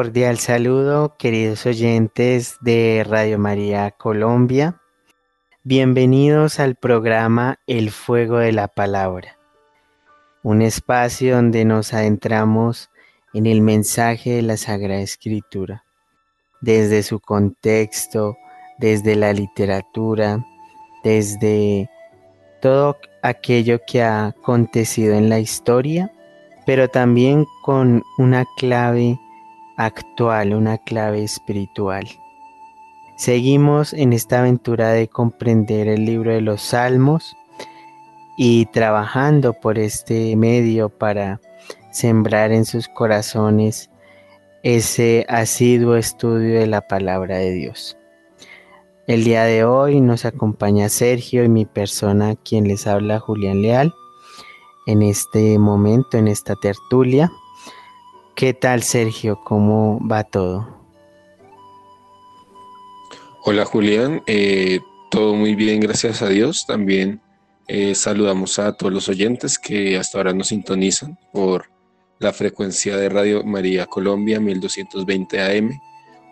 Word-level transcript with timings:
Cordial 0.00 0.38
saludo, 0.38 1.14
queridos 1.18 1.66
oyentes 1.66 2.56
de 2.62 3.04
Radio 3.06 3.38
María 3.38 3.90
Colombia. 3.90 4.80
Bienvenidos 5.62 6.58
al 6.58 6.74
programa 6.74 7.58
El 7.66 7.90
Fuego 7.90 8.38
de 8.38 8.50
la 8.52 8.68
Palabra, 8.68 9.36
un 10.42 10.62
espacio 10.62 11.36
donde 11.36 11.66
nos 11.66 11.92
adentramos 11.92 12.88
en 13.34 13.44
el 13.44 13.60
mensaje 13.60 14.30
de 14.30 14.40
la 14.40 14.56
Sagrada 14.56 15.02
Escritura, 15.02 15.84
desde 16.62 17.02
su 17.02 17.20
contexto, 17.20 18.38
desde 18.78 19.16
la 19.16 19.34
literatura, 19.34 20.42
desde 21.04 21.90
todo 22.62 22.96
aquello 23.22 23.80
que 23.86 24.02
ha 24.02 24.28
acontecido 24.28 25.12
en 25.12 25.28
la 25.28 25.40
historia, 25.40 26.10
pero 26.64 26.88
también 26.88 27.44
con 27.62 28.02
una 28.16 28.46
clave 28.56 29.20
actual, 29.80 30.52
una 30.52 30.76
clave 30.76 31.24
espiritual. 31.24 32.06
Seguimos 33.16 33.94
en 33.94 34.12
esta 34.12 34.40
aventura 34.40 34.90
de 34.92 35.08
comprender 35.08 35.88
el 35.88 36.04
libro 36.04 36.32
de 36.32 36.42
los 36.42 36.60
Salmos 36.60 37.36
y 38.36 38.66
trabajando 38.66 39.54
por 39.54 39.78
este 39.78 40.36
medio 40.36 40.90
para 40.90 41.40
sembrar 41.90 42.52
en 42.52 42.66
sus 42.66 42.88
corazones 42.88 43.90
ese 44.62 45.24
asiduo 45.28 45.96
estudio 45.96 46.60
de 46.60 46.66
la 46.66 46.82
palabra 46.82 47.38
de 47.38 47.52
Dios. 47.52 47.96
El 49.06 49.24
día 49.24 49.44
de 49.44 49.64
hoy 49.64 50.02
nos 50.02 50.26
acompaña 50.26 50.90
Sergio 50.90 51.42
y 51.42 51.48
mi 51.48 51.64
persona, 51.64 52.36
quien 52.36 52.68
les 52.68 52.86
habla, 52.86 53.18
Julián 53.18 53.62
Leal, 53.62 53.94
en 54.86 55.00
este 55.00 55.58
momento, 55.58 56.18
en 56.18 56.28
esta 56.28 56.54
tertulia. 56.54 57.32
¿Qué 58.40 58.54
tal, 58.54 58.82
Sergio? 58.82 59.38
¿Cómo 59.44 60.00
va 60.08 60.24
todo? 60.24 60.66
Hola 63.44 63.66
Julián, 63.66 64.22
eh, 64.26 64.80
todo 65.10 65.34
muy 65.34 65.54
bien, 65.54 65.78
gracias 65.80 66.22
a 66.22 66.28
Dios. 66.30 66.64
También 66.66 67.20
eh, 67.68 67.94
saludamos 67.94 68.58
a 68.58 68.72
todos 68.78 68.94
los 68.94 69.10
oyentes 69.10 69.58
que 69.58 69.98
hasta 69.98 70.16
ahora 70.16 70.32
nos 70.32 70.48
sintonizan 70.48 71.18
por 71.34 71.66
la 72.18 72.32
frecuencia 72.32 72.96
de 72.96 73.10
Radio 73.10 73.44
María 73.44 73.84
Colombia 73.84 74.40
1220 74.40 75.42
AM 75.42 75.78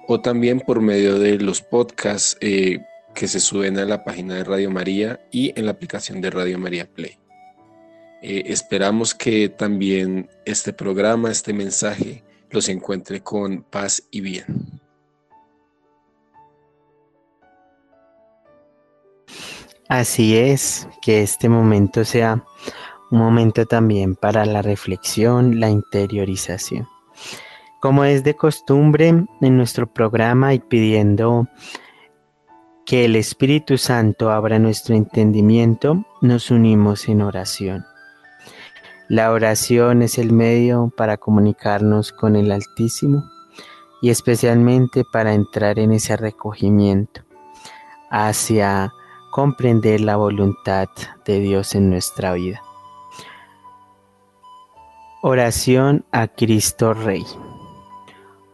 o 0.07 0.19
también 0.19 0.61
por 0.61 0.81
medio 0.81 1.19
de 1.19 1.37
los 1.37 1.61
podcasts 1.61 2.39
eh, 2.41 2.79
que 3.15 3.29
se 3.29 3.39
suben 3.39 3.79
a 3.79 3.85
la 3.85 4.03
página 4.03 4.37
de 4.37 4.45
Radio 4.45 4.71
María 4.71 5.21
y 5.31 5.53
en 5.61 5.67
la 5.67 5.73
aplicación 5.73 6.23
de 6.23 6.31
Radio 6.31 6.59
María 6.59 6.87
Play. 6.91 7.19
Eh, 8.21 8.45
esperamos 8.47 9.15
que 9.15 9.49
también 9.49 10.29
este 10.45 10.73
programa, 10.73 11.31
este 11.31 11.53
mensaje, 11.53 12.25
los 12.51 12.69
encuentre 12.69 13.21
con 13.21 13.63
paz 13.63 14.03
y 14.11 14.21
bien. 14.21 14.81
Así 19.89 20.37
es, 20.37 20.87
que 21.01 21.23
este 21.23 21.49
momento 21.49 22.05
sea 22.05 22.45
un 23.11 23.19
momento 23.19 23.65
también 23.65 24.17
para 24.17 24.45
la 24.45 24.61
reflexión, 24.61 25.61
la 25.61 25.71
interiorización. 25.71 26.87
Como 27.81 28.05
es 28.05 28.23
de 28.25 28.35
costumbre 28.35 29.09
en 29.09 29.57
nuestro 29.57 29.87
programa 29.87 30.53
y 30.53 30.59
pidiendo 30.59 31.49
que 32.85 33.05
el 33.05 33.17
Espíritu 33.17 33.79
Santo 33.79 34.31
abra 34.31 34.59
nuestro 34.59 34.95
entendimiento, 34.95 36.05
nos 36.21 36.51
unimos 36.51 37.09
en 37.09 37.23
oración. 37.23 37.85
La 39.09 39.33
oración 39.33 40.03
es 40.03 40.19
el 40.19 40.33
medio 40.33 40.93
para 40.95 41.17
comunicarnos 41.17 42.13
con 42.13 42.37
el 42.37 42.53
Altísimo 42.53 43.25
y 44.03 44.11
especialmente 44.11 45.03
para 45.11 45.33
entrar 45.33 45.79
en 45.79 45.93
ese 45.93 46.15
recogimiento 46.19 47.23
hacia 48.11 48.93
comprender 49.31 50.03
la 50.03 50.17
voluntad 50.17 50.89
de 51.25 51.41
Dios 51.41 51.75
en 51.75 51.89
nuestra 51.89 52.35
vida. 52.35 52.63
Oración 55.23 56.05
a 56.13 56.29
Cristo 56.29 56.93
Rey. 56.93 57.25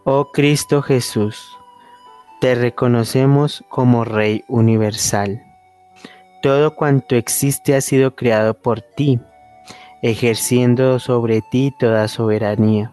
Oh 0.05 0.31
Cristo 0.33 0.83
Jesús, 0.83 1.59
te 2.41 2.55
reconocemos 2.55 3.65
como 3.69 4.05
Rey 4.05 4.45
universal. 4.47 5.43
Todo 6.43 6.77
cuanto 6.77 7.17
existe 7.17 7.75
ha 7.75 7.81
sido 7.81 8.15
creado 8.15 8.55
por 8.55 8.83
ti, 8.83 9.19
ejerciendo 10.05 10.99
sobre 10.99 11.41
ti 11.41 11.73
toda 11.79 12.09
soberanía. 12.09 12.93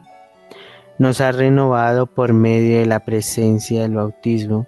Nos 0.97 1.19
ha 1.19 1.33
renovado 1.33 2.07
por 2.07 2.31
medio 2.31 2.79
de 2.79 2.85
la 2.85 3.01
presencia 3.01 3.81
del 3.81 3.95
bautismo 3.95 4.65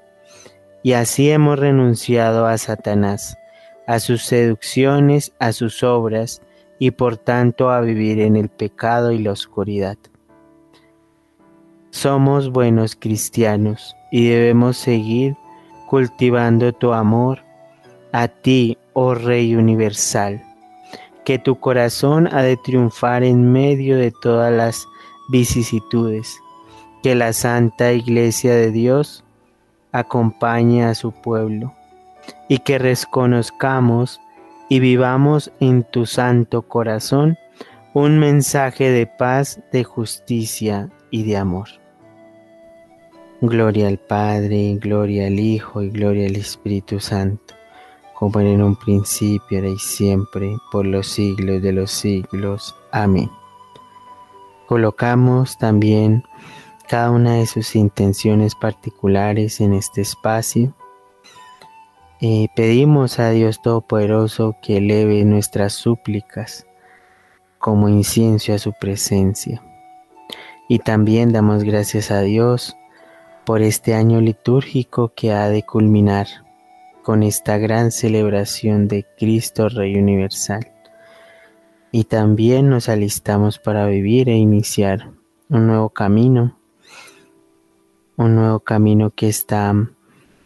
y 0.83 0.91
así 0.91 1.31
hemos 1.31 1.57
renunciado 1.57 2.45
a 2.45 2.57
Satanás, 2.57 3.37
a 3.87 3.99
sus 3.99 4.23
seducciones, 4.23 5.31
a 5.39 5.53
sus 5.53 5.83
obras, 5.83 6.41
y 6.79 6.91
por 6.91 7.15
tanto 7.15 7.69
a 7.69 7.79
vivir 7.79 8.19
en 8.19 8.35
el 8.35 8.49
pecado 8.49 9.13
y 9.13 9.19
la 9.19 9.31
oscuridad. 9.31 9.97
Somos 11.91 12.51
buenos 12.51 12.97
cristianos 12.97 13.95
y 14.11 14.27
debemos 14.27 14.75
seguir 14.75 15.37
cultivando 15.87 16.73
tu 16.73 16.91
amor 16.91 17.39
a 18.11 18.27
ti, 18.27 18.77
oh 18.91 19.15
Rey 19.15 19.55
universal, 19.55 20.43
que 21.25 21.39
tu 21.39 21.59
corazón 21.59 22.27
ha 22.31 22.41
de 22.41 22.57
triunfar 22.57 23.23
en 23.23 23.51
medio 23.51 23.97
de 23.97 24.11
todas 24.11 24.51
las 24.51 24.87
vicisitudes, 25.29 26.39
que 27.01 27.15
la 27.15 27.33
Santa 27.33 27.93
Iglesia 27.93 28.53
de 28.53 28.71
Dios 28.71 29.23
acompañe 29.91 30.83
a 30.83 30.95
su 30.95 31.11
pueblo 31.11 31.73
y 32.49 32.59
que 32.59 32.77
reconozcamos 32.77 34.19
y 34.69 34.79
vivamos 34.79 35.51
en 35.59 35.83
tu 35.83 36.05
santo 36.05 36.63
corazón 36.63 37.37
un 37.93 38.17
mensaje 38.17 38.89
de 38.89 39.05
paz, 39.05 39.59
de 39.71 39.83
justicia 39.83 40.89
y 41.11 41.23
de 41.23 41.37
amor. 41.37 41.69
Gloria 43.41 43.87
al 43.87 43.99
Padre, 43.99 44.77
gloria 44.79 45.27
al 45.27 45.39
Hijo 45.39 45.83
y 45.83 45.89
gloria 45.89 46.27
al 46.27 46.35
Espíritu 46.37 46.99
Santo, 46.99 47.53
como 48.31 48.39
en 48.39 48.63
un 48.63 48.77
principio, 48.77 49.57
ahora 49.57 49.67
y 49.67 49.77
siempre, 49.77 50.55
por 50.71 50.85
los 50.85 51.07
siglos 51.07 51.61
de 51.61 51.73
los 51.73 51.91
siglos. 51.91 52.73
Amén. 52.89 53.29
Colocamos 54.65 55.57
también 55.57 56.23
cada 56.87 57.11
una 57.11 57.33
de 57.33 57.45
sus 57.45 57.75
intenciones 57.75 58.55
particulares 58.55 59.59
en 59.59 59.73
este 59.73 59.99
espacio. 59.99 60.73
Eh, 62.21 62.47
pedimos 62.55 63.19
a 63.19 63.31
Dios 63.31 63.61
Todopoderoso 63.61 64.55
que 64.61 64.77
eleve 64.77 65.25
nuestras 65.25 65.73
súplicas 65.73 66.65
como 67.59 67.89
incienso 67.89 68.53
a 68.53 68.57
su 68.57 68.71
presencia. 68.71 69.61
Y 70.69 70.79
también 70.79 71.33
damos 71.33 71.65
gracias 71.65 72.09
a 72.09 72.21
Dios 72.21 72.77
por 73.45 73.61
este 73.61 73.95
año 73.95 74.21
litúrgico 74.21 75.11
que 75.13 75.33
ha 75.33 75.49
de 75.49 75.63
culminar 75.63 76.42
con 77.03 77.21
esta 77.21 77.57
gran 77.57 77.91
celebración 77.91 78.87
de 78.87 79.05
Cristo 79.17 79.69
Rey 79.69 79.95
Universal. 79.97 80.71
Y 81.91 82.05
también 82.05 82.69
nos 82.69 82.89
alistamos 82.89 83.59
para 83.59 83.85
vivir 83.85 84.29
e 84.29 84.37
iniciar 84.37 85.11
un 85.49 85.67
nuevo 85.67 85.89
camino, 85.89 86.57
un 88.15 88.35
nuevo 88.35 88.61
camino 88.61 89.11
que 89.11 89.27
está 89.27 89.75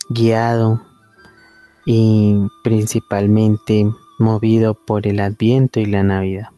guiado 0.09 0.81
y 1.85 2.35
principalmente 2.63 3.89
movido 4.19 4.73
por 4.73 5.07
el 5.07 5.19
Adviento 5.21 5.79
y 5.79 5.85
la 5.85 6.03
Navidad. 6.03 6.49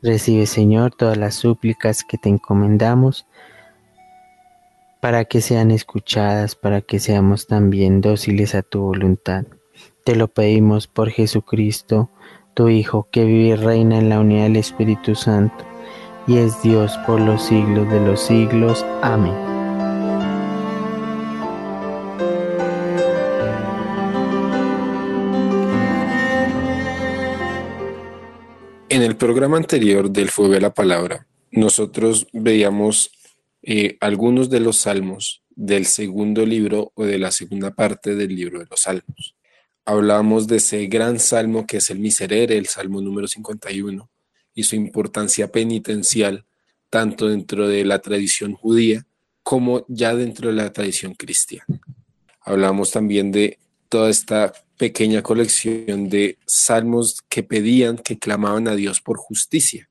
Recibe, 0.00 0.46
Señor, 0.46 0.94
todas 0.94 1.18
las 1.18 1.34
súplicas 1.34 2.04
que 2.04 2.16
te 2.16 2.28
encomendamos 2.28 3.26
para 5.00 5.24
que 5.26 5.40
sean 5.40 5.70
escuchadas, 5.70 6.56
para 6.56 6.80
que 6.80 6.98
seamos 6.98 7.46
también 7.46 8.00
dóciles 8.00 8.54
a 8.54 8.62
tu 8.62 8.80
voluntad. 8.80 9.44
Te 10.04 10.16
lo 10.16 10.28
pedimos 10.28 10.88
por 10.88 11.10
Jesucristo, 11.10 12.10
tu 12.54 12.68
Hijo, 12.68 13.08
que 13.12 13.24
vive 13.24 13.48
y 13.48 13.54
reina 13.54 13.98
en 13.98 14.08
la 14.08 14.20
unidad 14.20 14.44
del 14.44 14.56
Espíritu 14.56 15.14
Santo, 15.14 15.64
y 16.26 16.38
es 16.38 16.60
Dios 16.62 16.98
por 17.06 17.20
los 17.20 17.42
siglos 17.42 17.88
de 17.90 18.00
los 18.00 18.20
siglos. 18.20 18.84
Amén. 19.02 19.34
En 28.88 29.02
el 29.02 29.16
programa 29.16 29.58
anterior 29.58 30.10
del 30.10 30.30
Fuego 30.30 30.54
de 30.54 30.60
la 30.60 30.74
Palabra, 30.74 31.28
nosotros 31.52 32.26
veíamos 32.32 33.12
eh, 33.62 33.96
algunos 34.00 34.50
de 34.50 34.60
los 34.60 34.78
salmos 34.78 35.42
del 35.50 35.86
segundo 35.86 36.46
libro 36.46 36.92
o 36.94 37.04
de 37.04 37.18
la 37.18 37.30
segunda 37.30 37.74
parte 37.74 38.14
del 38.14 38.34
libro 38.34 38.60
de 38.60 38.66
los 38.70 38.82
salmos. 38.82 39.34
Hablamos 39.84 40.46
de 40.46 40.56
ese 40.56 40.86
gran 40.86 41.18
salmo 41.18 41.66
que 41.66 41.78
es 41.78 41.90
el 41.90 41.98
Miserere, 41.98 42.56
el 42.56 42.66
salmo 42.66 43.00
número 43.00 43.26
51, 43.26 44.08
y 44.54 44.62
su 44.64 44.76
importancia 44.76 45.50
penitencial, 45.50 46.44
tanto 46.90 47.28
dentro 47.28 47.68
de 47.68 47.84
la 47.84 48.00
tradición 48.00 48.54
judía 48.54 49.06
como 49.42 49.86
ya 49.88 50.14
dentro 50.14 50.48
de 50.48 50.54
la 50.54 50.72
tradición 50.72 51.14
cristiana. 51.14 51.80
Hablamos 52.40 52.90
también 52.90 53.32
de 53.32 53.58
toda 53.88 54.10
esta 54.10 54.52
pequeña 54.76 55.22
colección 55.22 56.08
de 56.08 56.38
salmos 56.46 57.22
que 57.28 57.42
pedían, 57.42 57.98
que 57.98 58.18
clamaban 58.18 58.68
a 58.68 58.76
Dios 58.76 59.00
por 59.00 59.16
justicia, 59.16 59.87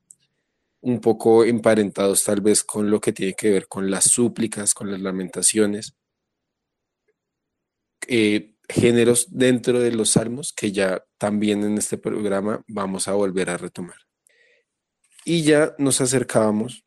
un 0.80 1.00
poco 1.00 1.44
emparentados 1.44 2.24
tal 2.24 2.40
vez 2.40 2.62
con 2.62 2.90
lo 2.90 3.00
que 3.00 3.12
tiene 3.12 3.34
que 3.34 3.50
ver 3.50 3.68
con 3.68 3.90
las 3.90 4.04
súplicas, 4.04 4.74
con 4.74 4.90
las 4.90 5.00
lamentaciones, 5.00 5.94
eh, 8.06 8.54
géneros 8.68 9.26
dentro 9.30 9.80
de 9.80 9.92
los 9.92 10.10
salmos 10.10 10.52
que 10.52 10.72
ya 10.72 11.04
también 11.16 11.64
en 11.64 11.78
este 11.78 11.98
programa 11.98 12.62
vamos 12.68 13.08
a 13.08 13.14
volver 13.14 13.50
a 13.50 13.56
retomar. 13.56 13.96
Y 15.24 15.42
ya 15.42 15.74
nos 15.78 16.00
acercábamos 16.00 16.84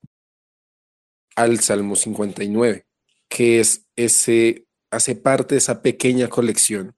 al 1.35 1.59
Salmo 1.59 1.95
59, 1.95 2.85
que 3.29 3.59
es 3.59 3.87
ese, 3.95 4.67
hace 4.89 5.15
parte 5.15 5.55
de 5.55 5.59
esa 5.59 5.81
pequeña 5.81 6.27
colección 6.27 6.95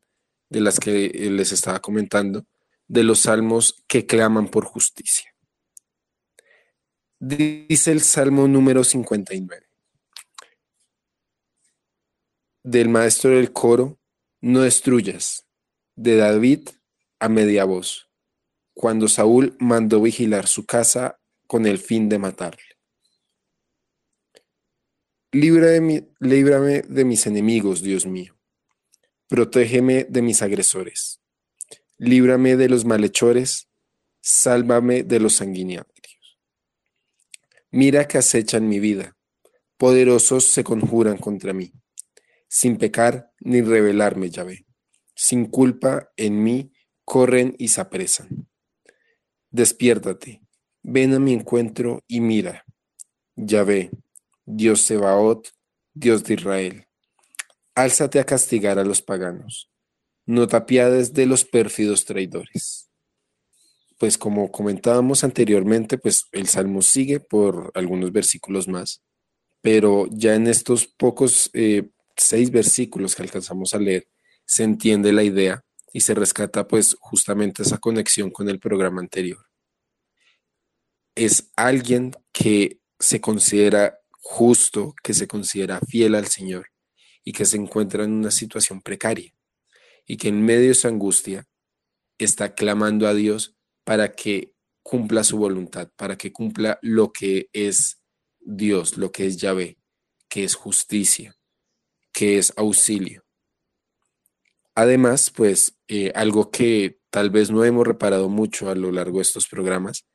de 0.50 0.62
las 0.62 0.80
que 0.80 1.10
les 1.10 1.52
estaba 1.52 1.80
comentando, 1.80 2.46
de 2.88 3.04
los 3.04 3.22
salmos 3.22 3.84
que 3.88 4.06
claman 4.06 4.50
por 4.50 4.66
justicia. 4.66 5.33
Dice 7.26 7.94
el 7.94 8.02
Salmo 8.02 8.50
número 8.50 8.84
59. 8.84 9.66
Del 12.64 12.90
maestro 12.90 13.30
del 13.30 13.54
coro, 13.54 13.98
no 14.42 14.60
destruyas, 14.60 15.48
de 15.96 16.18
David 16.18 16.68
a 17.20 17.30
media 17.30 17.64
voz, 17.64 18.10
cuando 18.74 19.08
Saúl 19.08 19.56
mandó 19.58 20.02
vigilar 20.02 20.48
su 20.48 20.66
casa 20.66 21.18
con 21.48 21.66
el 21.66 21.78
fin 21.78 22.10
de 22.10 22.20
matarle. 22.20 22.62
líbrame 25.32 26.82
de 26.82 27.06
mis 27.06 27.26
enemigos, 27.26 27.82
Dios 27.82 28.06
mío 28.06 28.38
Protégeme 29.30 30.04
de 30.10 30.22
mis 30.22 30.42
agresores. 30.42 31.22
Líbrame 31.98 32.58
de 32.58 32.68
los 32.68 32.84
malhechores. 32.84 33.70
Sálvame 34.20 35.04
de 35.04 35.22
los 35.22 35.36
sanguinarios. 35.36 36.13
Mira 37.74 38.08
que 38.08 38.20
acechan 38.20 38.70
mi 38.70 38.80
vida. 38.80 39.18
Poderosos 39.78 40.46
se 40.46 40.64
conjuran 40.64 41.18
contra 41.18 41.52
mí. 41.52 41.74
Sin 42.48 42.78
pecar 42.78 43.32
ni 43.40 43.62
rebelarme, 43.62 44.30
Yahvé. 44.30 44.66
Sin 45.16 45.48
culpa 45.48 46.12
en 46.16 46.42
mí 46.42 46.72
corren 47.04 47.56
y 47.58 47.68
se 47.70 47.82
apresan. 47.82 48.48
Despiértate, 49.50 50.42
ven 50.84 51.14
a 51.16 51.20
mi 51.20 51.34
encuentro 51.34 52.04
y 52.08 52.22
mira. 52.22 52.64
Yahvé, 53.36 53.92
Dios 54.46 54.82
Sebaot, 54.82 55.50
Dios 55.94 56.24
de 56.24 56.36
Israel 56.36 56.88
Álzate 57.76 58.20
a 58.20 58.24
castigar 58.24 58.78
a 58.78 58.84
los 58.84 59.02
paganos, 59.02 59.72
no 60.28 60.48
tapiades 60.48 61.12
de 61.14 61.26
los 61.26 61.44
pérfidos 61.44 62.06
traidores. 62.06 62.92
Pues 64.04 64.18
como 64.18 64.52
comentábamos 64.52 65.24
anteriormente, 65.24 65.98
pues 65.98 66.28
el 66.34 66.50
Salmo 66.50 66.82
sigue 66.82 67.22
por 67.22 67.72
algunos 67.74 68.12
versículos 68.12 68.68
más, 68.68 69.02
pero 69.62 70.08
ya 70.12 70.36
en 70.36 70.48
estos 70.48 70.88
pocos 70.88 71.50
eh, 71.54 71.90
seis 72.18 72.52
versículos 72.52 73.16
que 73.16 73.24
alcanzamos 73.24 73.74
a 73.74 73.80
leer, 73.80 74.10
se 74.46 74.64
entiende 74.64 75.14
la 75.14 75.24
idea 75.24 75.64
y 75.94 76.02
se 76.02 76.16
rescata 76.16 76.68
pues 76.68 76.98
justamente 77.00 77.64
esa 77.64 77.78
conexión 77.78 78.30
con 78.30 78.50
el 78.50 78.60
programa 78.60 79.00
anterior. 79.00 79.46
Es 81.16 81.54
alguien 81.56 82.12
que 82.34 82.82
se 83.00 83.22
considera 83.22 84.02
justo, 84.20 84.96
que 85.02 85.14
se 85.14 85.30
considera 85.30 85.80
fiel 85.80 86.16
al 86.16 86.28
Señor 86.28 86.68
y 87.24 87.32
que 87.32 87.46
se 87.46 87.56
encuentra 87.56 88.04
en 88.04 88.12
una 88.12 88.32
situación 88.32 88.82
precaria 88.82 89.34
y 90.06 90.18
que 90.18 90.28
en 90.28 90.44
medio 90.44 90.68
de 90.68 90.76
su 90.76 90.90
angustia 90.90 91.48
está 92.18 92.54
clamando 92.54 93.08
a 93.08 93.14
Dios 93.14 93.56
para 93.84 94.14
que 94.14 94.54
cumpla 94.82 95.24
su 95.24 95.38
voluntad, 95.38 95.90
para 95.96 96.18
que 96.18 96.32
cumpla 96.32 96.80
lo 96.82 97.12
que 97.12 97.50
es 97.54 98.02
Dios, 98.40 98.98
lo 98.98 99.12
que 99.12 99.26
es 99.26 99.38
Yahvé, 99.38 99.78
que 100.30 100.44
es 100.44 100.56
justicia, 100.56 101.36
que 102.12 102.38
es 102.38 102.54
auxilio. 102.58 103.24
Además, 104.76 105.30
pues 105.30 105.78
eh, 105.88 106.12
algo 106.16 106.50
que 106.50 107.00
tal 107.10 107.30
vez 107.30 107.52
no 107.52 107.64
hemos 107.64 107.86
reparado 107.86 108.30
mucho 108.30 108.70
a 108.70 108.76
lo 108.76 108.92
largo 108.92 109.18
de 109.20 109.24
estos 109.24 109.48
programas 109.48 110.06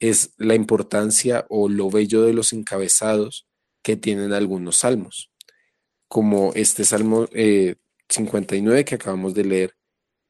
es 0.00 0.34
la 0.36 0.54
importancia 0.54 1.46
o 1.48 1.68
lo 1.68 1.90
bello 1.90 2.22
de 2.22 2.34
los 2.34 2.52
encabezados 2.52 3.46
que 3.82 3.96
tienen 3.96 4.32
algunos 4.32 4.78
salmos 4.78 5.32
como 6.12 6.52
este 6.52 6.84
Salmo 6.84 7.26
59 7.26 8.80
eh, 8.80 8.84
que 8.84 8.96
acabamos 8.96 9.32
de 9.32 9.46
leer, 9.46 9.74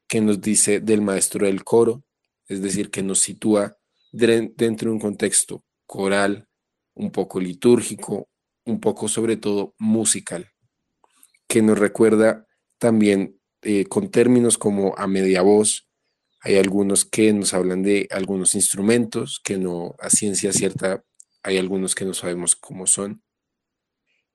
que 0.07 0.21
nos 0.21 0.39
dice 0.39 0.79
del 0.79 1.01
maestro 1.01 1.45
del 1.45 1.65
coro, 1.65 2.05
es 2.53 2.61
decir, 2.61 2.89
que 2.91 3.03
nos 3.03 3.19
sitúa 3.19 3.77
dentro 4.11 4.89
de 4.89 4.93
un 4.93 4.99
contexto 4.99 5.63
coral, 5.85 6.47
un 6.93 7.11
poco 7.11 7.39
litúrgico, 7.39 8.29
un 8.65 8.79
poco 8.79 9.07
sobre 9.07 9.37
todo 9.37 9.75
musical, 9.79 10.49
que 11.47 11.61
nos 11.61 11.77
recuerda 11.77 12.47
también 12.77 13.39
eh, 13.61 13.85
con 13.85 14.09
términos 14.09 14.57
como 14.57 14.93
a 14.97 15.07
media 15.07 15.41
voz, 15.41 15.89
hay 16.41 16.57
algunos 16.57 17.05
que 17.05 17.31
nos 17.31 17.53
hablan 17.53 17.83
de 17.83 18.07
algunos 18.11 18.53
instrumentos 18.55 19.39
que 19.43 19.57
no 19.57 19.95
a 19.99 20.09
ciencia 20.09 20.51
cierta 20.51 21.03
hay 21.41 21.57
algunos 21.57 21.95
que 21.95 22.05
no 22.05 22.13
sabemos 22.13 22.55
cómo 22.55 22.87
son, 22.87 23.21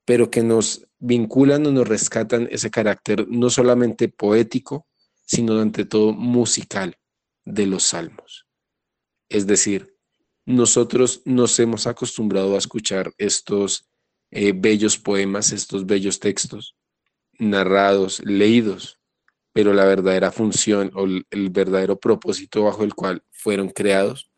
pero 0.05 0.29
que 0.29 0.43
nos 0.43 0.87
vinculan 0.97 1.65
o 1.65 1.71
nos 1.71 1.87
rescatan 1.87 2.47
ese 2.51 2.69
carácter 2.71 3.27
no 3.27 3.49
solamente 3.49 4.09
poético, 4.09 4.87
sino 5.25 5.59
ante 5.59 5.85
todo 5.85 6.13
musical 6.13 6.97
de 7.49 7.65
los 7.65 7.83
salmos. 7.83 8.45
Es 9.27 9.47
decir, 9.47 9.95
nosotros 10.45 11.21
nos 11.25 11.59
hemos 11.59 11.87
acostumbrado 11.87 12.55
a 12.55 12.57
escuchar 12.57 13.11
estos 13.17 13.89
eh, 14.31 14.53
bellos 14.55 14.97
poemas, 14.97 15.51
estos 15.51 15.85
bellos 15.85 16.19
textos, 16.19 16.75
narrados, 17.37 18.21
leídos, 18.23 18.99
pero 19.51 19.73
la 19.73 19.85
verdadera 19.85 20.31
función 20.31 20.91
o 20.93 21.05
el 21.05 21.49
verdadero 21.49 21.99
propósito 21.99 22.63
bajo 22.63 22.83
el 22.83 22.93
cual 22.93 23.23
fueron 23.31 23.69
creados 23.69 24.31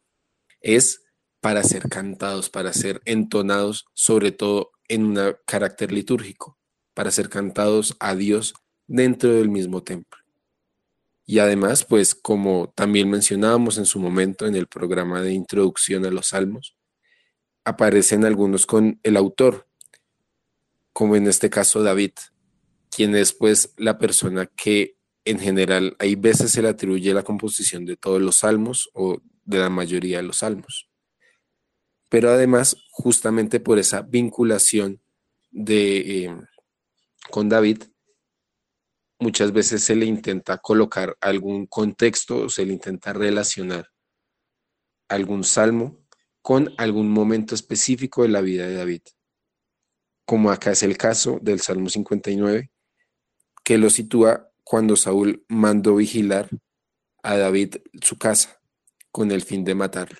es 0.61 1.03
para 1.41 1.63
ser 1.63 1.89
cantados, 1.89 2.49
para 2.49 2.71
ser 2.71 3.01
entonados, 3.05 3.85
sobre 3.93 4.31
todo 4.31 4.71
en 4.87 5.05
un 5.05 5.35
carácter 5.45 5.91
litúrgico, 5.91 6.57
para 6.93 7.11
ser 7.11 7.29
cantados 7.29 7.95
a 7.99 8.15
Dios 8.15 8.53
dentro 8.87 9.33
del 9.33 9.49
mismo 9.49 9.83
templo. 9.83 10.20
Y 11.31 11.39
además, 11.39 11.85
pues 11.85 12.13
como 12.13 12.73
también 12.75 13.09
mencionábamos 13.09 13.77
en 13.77 13.85
su 13.85 14.01
momento 14.01 14.47
en 14.47 14.55
el 14.57 14.67
programa 14.67 15.21
de 15.21 15.31
introducción 15.31 16.05
a 16.05 16.09
los 16.09 16.27
salmos, 16.27 16.75
aparecen 17.63 18.25
algunos 18.25 18.65
con 18.65 18.99
el 19.01 19.15
autor, 19.15 19.65
como 20.91 21.15
en 21.15 21.27
este 21.27 21.49
caso 21.49 21.83
David, 21.83 22.11
quien 22.89 23.15
es 23.15 23.31
pues 23.31 23.73
la 23.77 23.97
persona 23.97 24.45
que 24.45 24.97
en 25.23 25.39
general 25.39 25.95
hay 25.99 26.15
veces 26.15 26.51
se 26.51 26.61
le 26.61 26.67
atribuye 26.67 27.13
la 27.13 27.23
composición 27.23 27.85
de 27.85 27.95
todos 27.95 28.21
los 28.21 28.35
salmos 28.35 28.89
o 28.93 29.21
de 29.45 29.59
la 29.59 29.69
mayoría 29.69 30.17
de 30.17 30.23
los 30.23 30.39
salmos. 30.39 30.89
Pero 32.09 32.29
además, 32.29 32.75
justamente 32.89 33.61
por 33.61 33.79
esa 33.79 34.01
vinculación 34.01 34.99
de, 35.49 36.25
eh, 36.25 36.35
con 37.29 37.47
David, 37.47 37.83
muchas 39.21 39.53
veces 39.53 39.83
se 39.83 39.95
le 39.95 40.05
intenta 40.05 40.57
colocar 40.57 41.15
algún 41.21 41.67
contexto, 41.67 42.49
se 42.49 42.65
le 42.65 42.73
intenta 42.73 43.13
relacionar 43.13 43.87
algún 45.07 45.43
salmo 45.43 45.99
con 46.41 46.73
algún 46.77 47.09
momento 47.09 47.53
específico 47.53 48.23
de 48.23 48.29
la 48.29 48.41
vida 48.41 48.67
de 48.67 48.75
David. 48.75 49.01
Como 50.25 50.49
acá 50.49 50.71
es 50.71 50.81
el 50.81 50.97
caso 50.97 51.37
del 51.41 51.59
Salmo 51.59 51.89
59, 51.89 52.71
que 53.63 53.77
lo 53.77 53.91
sitúa 53.91 54.49
cuando 54.63 54.95
Saúl 54.95 55.45
mandó 55.47 55.95
vigilar 55.95 56.49
a 57.21 57.37
David 57.37 57.75
su 58.01 58.17
casa 58.17 58.59
con 59.11 59.31
el 59.31 59.43
fin 59.43 59.63
de 59.63 59.75
matarlo. 59.75 60.19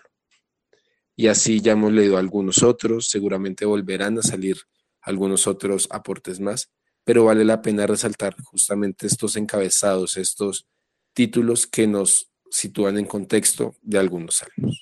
Y 1.15 1.27
así 1.27 1.59
ya 1.59 1.71
hemos 1.71 1.91
leído 1.91 2.17
algunos 2.17 2.61
otros, 2.61 3.07
seguramente 3.09 3.65
volverán 3.65 4.19
a 4.19 4.21
salir 4.21 4.57
algunos 5.01 5.47
otros 5.47 5.87
aportes 5.89 6.39
más, 6.39 6.71
pero 7.11 7.25
vale 7.25 7.43
la 7.43 7.61
pena 7.61 7.85
resaltar 7.85 8.41
justamente 8.41 9.05
estos 9.05 9.35
encabezados, 9.35 10.15
estos 10.15 10.65
títulos 11.13 11.67
que 11.67 11.85
nos 11.85 12.31
sitúan 12.49 12.97
en 12.97 13.05
contexto 13.05 13.75
de 13.81 13.99
algunos 13.99 14.37
salmos. 14.37 14.81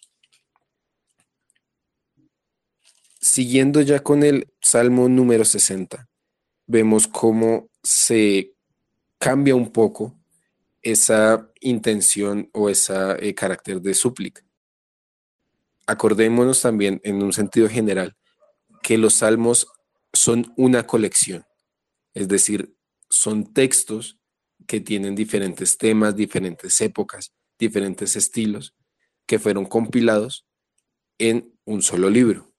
Siguiendo 3.19 3.81
ya 3.81 4.03
con 4.03 4.21
el 4.21 4.47
Salmo 4.61 5.09
número 5.09 5.43
60, 5.43 6.07
vemos 6.67 7.07
cómo 7.07 7.71
se 7.81 8.53
cambia 9.17 9.55
un 9.55 9.71
poco 9.71 10.15
esa 10.83 11.51
intención 11.61 12.47
o 12.53 12.69
ese 12.69 13.33
carácter 13.33 13.81
de 13.81 13.95
súplica. 13.95 14.45
Acordémonos 15.87 16.61
también 16.61 17.01
en 17.03 17.23
un 17.23 17.33
sentido 17.33 17.67
general 17.67 18.15
que 18.83 18.99
los 18.99 19.15
salmos 19.15 19.65
son 20.13 20.53
una 20.57 20.85
colección, 20.85 21.43
es 22.13 22.27
decir, 22.27 22.75
son 23.09 23.53
textos 23.53 24.19
que 24.67 24.81
tienen 24.81 25.15
diferentes 25.15 25.77
temas, 25.77 26.15
diferentes 26.15 26.79
épocas, 26.81 27.33
diferentes 27.57 28.15
estilos, 28.15 28.75
que 29.25 29.39
fueron 29.39 29.65
compilados 29.65 30.47
en 31.17 31.53
un 31.65 31.81
solo 31.81 32.09
libro. 32.09 32.51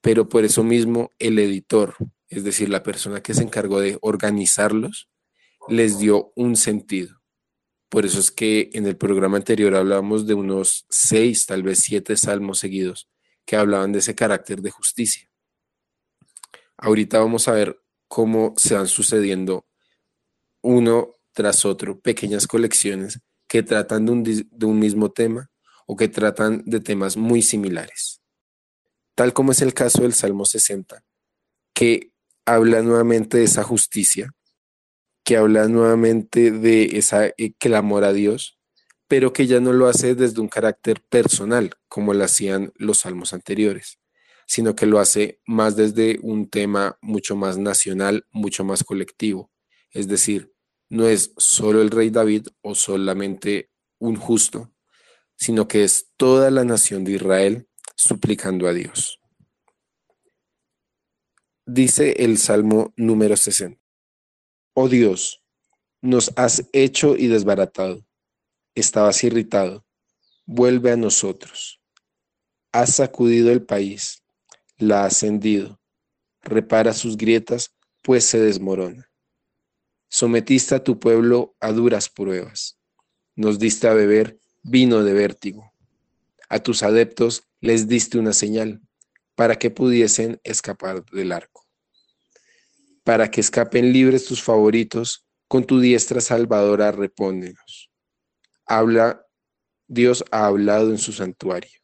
Pero 0.00 0.28
por 0.28 0.44
eso 0.44 0.62
mismo 0.62 1.10
el 1.18 1.38
editor, 1.38 1.96
es 2.28 2.44
decir, 2.44 2.68
la 2.68 2.82
persona 2.82 3.22
que 3.22 3.34
se 3.34 3.42
encargó 3.42 3.80
de 3.80 3.98
organizarlos, 4.02 5.08
les 5.68 5.98
dio 5.98 6.32
un 6.36 6.56
sentido. 6.56 7.22
Por 7.88 8.04
eso 8.04 8.18
es 8.18 8.30
que 8.30 8.70
en 8.74 8.86
el 8.86 8.96
programa 8.96 9.36
anterior 9.36 9.74
hablábamos 9.74 10.26
de 10.26 10.34
unos 10.34 10.84
seis, 10.90 11.46
tal 11.46 11.62
vez 11.62 11.78
siete 11.78 12.16
salmos 12.16 12.58
seguidos 12.58 13.08
que 13.46 13.56
hablaban 13.56 13.92
de 13.92 14.00
ese 14.00 14.14
carácter 14.14 14.62
de 14.62 14.70
justicia. 14.70 15.30
Ahorita 16.76 17.18
vamos 17.18 17.46
a 17.46 17.52
ver 17.52 17.83
cómo 18.14 18.54
se 18.56 18.76
van 18.76 18.86
sucediendo 18.86 19.66
uno 20.62 21.16
tras 21.32 21.64
otro 21.64 21.98
pequeñas 21.98 22.46
colecciones 22.46 23.18
que 23.48 23.64
tratan 23.64 24.06
de 24.06 24.12
un, 24.12 24.22
de 24.22 24.66
un 24.66 24.78
mismo 24.78 25.10
tema 25.10 25.50
o 25.84 25.96
que 25.96 26.06
tratan 26.06 26.62
de 26.64 26.78
temas 26.78 27.16
muy 27.16 27.42
similares. 27.42 28.20
Tal 29.16 29.32
como 29.32 29.50
es 29.50 29.62
el 29.62 29.74
caso 29.74 30.02
del 30.02 30.14
Salmo 30.14 30.46
60, 30.46 31.02
que 31.72 32.12
habla 32.46 32.82
nuevamente 32.82 33.38
de 33.38 33.44
esa 33.44 33.64
justicia 33.64 34.32
que 35.24 35.36
habla 35.36 35.66
nuevamente 35.66 36.52
de 36.52 36.84
esa 36.98 37.26
eh, 37.26 37.54
clamor 37.58 38.04
a 38.04 38.12
Dios, 38.12 38.60
pero 39.08 39.32
que 39.32 39.48
ya 39.48 39.58
no 39.58 39.72
lo 39.72 39.88
hace 39.88 40.14
desde 40.14 40.40
un 40.40 40.48
carácter 40.48 41.00
personal, 41.00 41.74
como 41.88 42.14
lo 42.14 42.22
hacían 42.22 42.72
los 42.76 43.00
salmos 43.00 43.32
anteriores, 43.32 43.98
sino 44.46 44.74
que 44.74 44.86
lo 44.86 45.00
hace 45.00 45.40
más 45.46 45.76
desde 45.76 46.18
un 46.22 46.48
tema 46.48 46.98
mucho 47.00 47.36
más 47.36 47.58
nacional, 47.58 48.26
mucho 48.30 48.64
más 48.64 48.84
colectivo. 48.84 49.50
Es 49.90 50.08
decir, 50.08 50.52
no 50.88 51.06
es 51.06 51.32
solo 51.36 51.82
el 51.82 51.90
rey 51.90 52.10
David 52.10 52.48
o 52.62 52.74
solamente 52.74 53.70
un 53.98 54.16
justo, 54.16 54.72
sino 55.36 55.66
que 55.66 55.84
es 55.84 56.10
toda 56.16 56.50
la 56.50 56.64
nación 56.64 57.04
de 57.04 57.12
Israel 57.12 57.68
suplicando 57.96 58.68
a 58.68 58.72
Dios. 58.72 59.20
Dice 61.66 62.24
el 62.24 62.38
Salmo 62.38 62.92
número 62.96 63.36
60. 63.36 63.80
Oh 64.74 64.88
Dios, 64.88 65.42
nos 66.02 66.32
has 66.36 66.68
hecho 66.72 67.16
y 67.16 67.28
desbaratado. 67.28 68.04
Estabas 68.74 69.22
irritado. 69.24 69.86
Vuelve 70.44 70.90
a 70.90 70.96
nosotros. 70.96 71.80
Has 72.72 72.96
sacudido 72.96 73.52
el 73.52 73.64
país, 73.64 74.23
la 74.78 75.04
has 75.04 75.22
hendido. 75.22 75.80
Repara 76.42 76.92
sus 76.92 77.16
grietas, 77.16 77.74
pues 78.02 78.24
se 78.24 78.38
desmorona. 78.38 79.10
Sometiste 80.08 80.74
a 80.74 80.84
tu 80.84 80.98
pueblo 80.98 81.56
a 81.60 81.72
duras 81.72 82.08
pruebas. 82.08 82.78
Nos 83.34 83.58
diste 83.58 83.88
a 83.88 83.94
beber 83.94 84.38
vino 84.62 85.02
de 85.02 85.12
vértigo. 85.12 85.72
A 86.48 86.58
tus 86.60 86.82
adeptos 86.82 87.44
les 87.60 87.88
diste 87.88 88.18
una 88.18 88.32
señal 88.32 88.80
para 89.34 89.56
que 89.56 89.70
pudiesen 89.70 90.40
escapar 90.44 91.04
del 91.06 91.32
arco 91.32 91.64
para 93.04 93.30
que 93.30 93.40
escapen 93.40 93.92
libres 93.92 94.24
tus 94.24 94.42
favoritos, 94.42 95.26
con 95.46 95.64
tu 95.64 95.78
diestra 95.78 96.20
salvadora 96.20 96.90
repónenos. 96.90 97.92
Habla, 98.66 99.26
Dios 99.86 100.24
ha 100.30 100.46
hablado 100.46 100.90
en 100.90 100.98
su 100.98 101.12
santuario. 101.12 101.78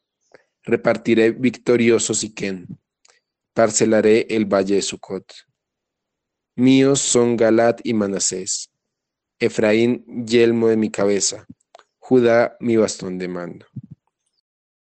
Repartiré 0.62 1.30
victorioso 1.30 2.14
Siquén, 2.14 2.79
parcelaré 3.60 4.26
el 4.30 4.46
valle 4.46 4.76
de 4.76 4.80
Sucot. 4.80 5.34
Míos 6.56 6.98
son 6.98 7.36
Galat 7.36 7.82
y 7.84 7.92
Manasés, 7.92 8.70
Efraín, 9.38 10.02
yelmo 10.24 10.68
de 10.68 10.78
mi 10.78 10.90
cabeza, 10.90 11.44
Judá, 11.98 12.56
mi 12.58 12.78
bastón 12.78 13.18
de 13.18 13.28
mando. 13.28 13.66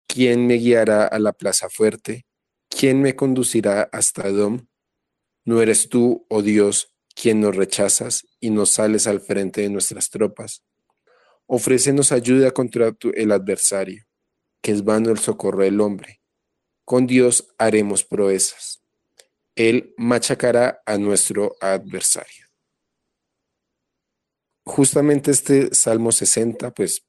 ¿Quién 0.07 0.47
me 0.47 0.53
guiará 0.53 1.05
a 1.07 1.19
la 1.19 1.33
plaza 1.33 1.67
fuerte? 1.67 2.25
¿Quién 2.69 3.01
me 3.01 3.17
conducirá 3.17 3.89
hasta 3.91 4.29
Edom? 4.29 4.65
¿No 5.43 5.61
eres 5.61 5.89
tú, 5.89 6.25
oh 6.29 6.41
Dios, 6.41 6.95
quien 7.13 7.41
nos 7.41 7.57
rechazas 7.57 8.25
y 8.39 8.49
nos 8.49 8.69
sales 8.69 9.07
al 9.07 9.19
frente 9.19 9.59
de 9.59 9.69
nuestras 9.71 10.09
tropas? 10.09 10.63
Ofrécenos 11.47 12.13
ayuda 12.13 12.51
contra 12.51 12.95
el 13.13 13.31
adversario, 13.33 14.05
que 14.61 14.71
es 14.71 14.85
vano 14.85 15.11
el 15.11 15.19
socorro 15.19 15.63
del 15.63 15.81
hombre. 15.81 16.22
Con 16.85 17.07
Dios 17.07 17.53
haremos 17.57 18.03
proezas. 18.03 18.81
Él 19.55 19.93
machacará 19.97 20.81
a 20.85 20.97
nuestro 20.97 21.55
adversario. 21.61 22.47
Justamente 24.65 25.31
este 25.31 25.73
Salmo 25.75 26.11
60, 26.11 26.71
pues, 26.73 27.05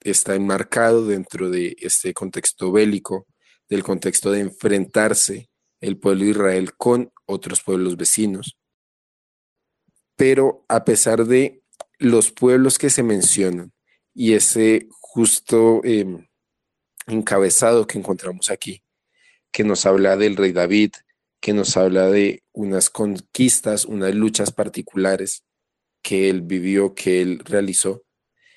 está 0.00 0.34
enmarcado 0.34 1.06
dentro 1.06 1.50
de 1.50 1.76
este 1.80 2.12
contexto 2.12 2.72
bélico, 2.72 3.26
del 3.68 3.82
contexto 3.82 4.30
de 4.30 4.40
enfrentarse 4.40 5.48
el 5.80 5.98
pueblo 5.98 6.24
de 6.24 6.30
Israel 6.30 6.74
con 6.76 7.12
otros 7.26 7.62
pueblos 7.62 7.96
vecinos. 7.96 8.56
Pero 10.16 10.64
a 10.68 10.84
pesar 10.84 11.26
de 11.26 11.62
los 11.98 12.32
pueblos 12.32 12.78
que 12.78 12.90
se 12.90 13.02
mencionan 13.02 13.72
y 14.14 14.34
ese 14.34 14.88
justo 14.90 15.80
em, 15.84 16.26
encabezado 17.06 17.86
que 17.86 17.98
encontramos 17.98 18.50
aquí, 18.50 18.82
que 19.52 19.64
nos 19.64 19.86
habla 19.86 20.16
del 20.16 20.36
rey 20.36 20.52
David, 20.52 20.92
que 21.40 21.52
nos 21.52 21.76
habla 21.76 22.08
de 22.08 22.42
unas 22.52 22.90
conquistas, 22.90 23.84
unas 23.84 24.14
luchas 24.14 24.50
particulares 24.50 25.44
que 26.02 26.30
él 26.30 26.42
vivió, 26.42 26.94
que 26.94 27.22
él 27.22 27.40
realizó, 27.44 28.04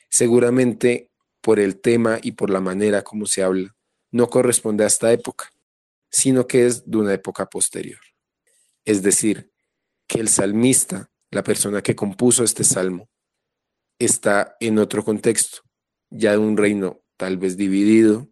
seguramente 0.10 1.10
por 1.42 1.60
el 1.60 1.80
tema 1.80 2.20
y 2.22 2.34
por 2.34 2.50
la 2.50 2.62
manera 2.62 3.04
como 3.04 3.26
se 3.26 3.44
habla, 3.44 3.76
no 4.12 4.30
corresponde 4.30 4.84
a 4.84 4.88
esta 4.88 5.12
época, 5.12 5.50
sino 6.10 6.48
que 6.48 6.66
es 6.66 6.90
de 6.90 6.98
una 6.98 7.14
época 7.14 7.48
posterior. 7.48 8.00
Es 8.86 9.02
decir, 9.02 9.52
que 10.08 10.20
el 10.20 10.28
salmista, 10.28 11.10
la 11.32 11.44
persona 11.44 11.82
que 11.82 11.96
compuso 11.96 12.44
este 12.44 12.64
salmo, 12.64 13.10
está 13.98 14.56
en 14.60 14.80
otro 14.80 15.04
contexto, 15.04 15.62
ya 16.10 16.32
de 16.32 16.40
un 16.40 16.58
reino 16.58 17.02
tal 17.18 17.38
vez 17.38 17.56
dividido, 17.56 18.31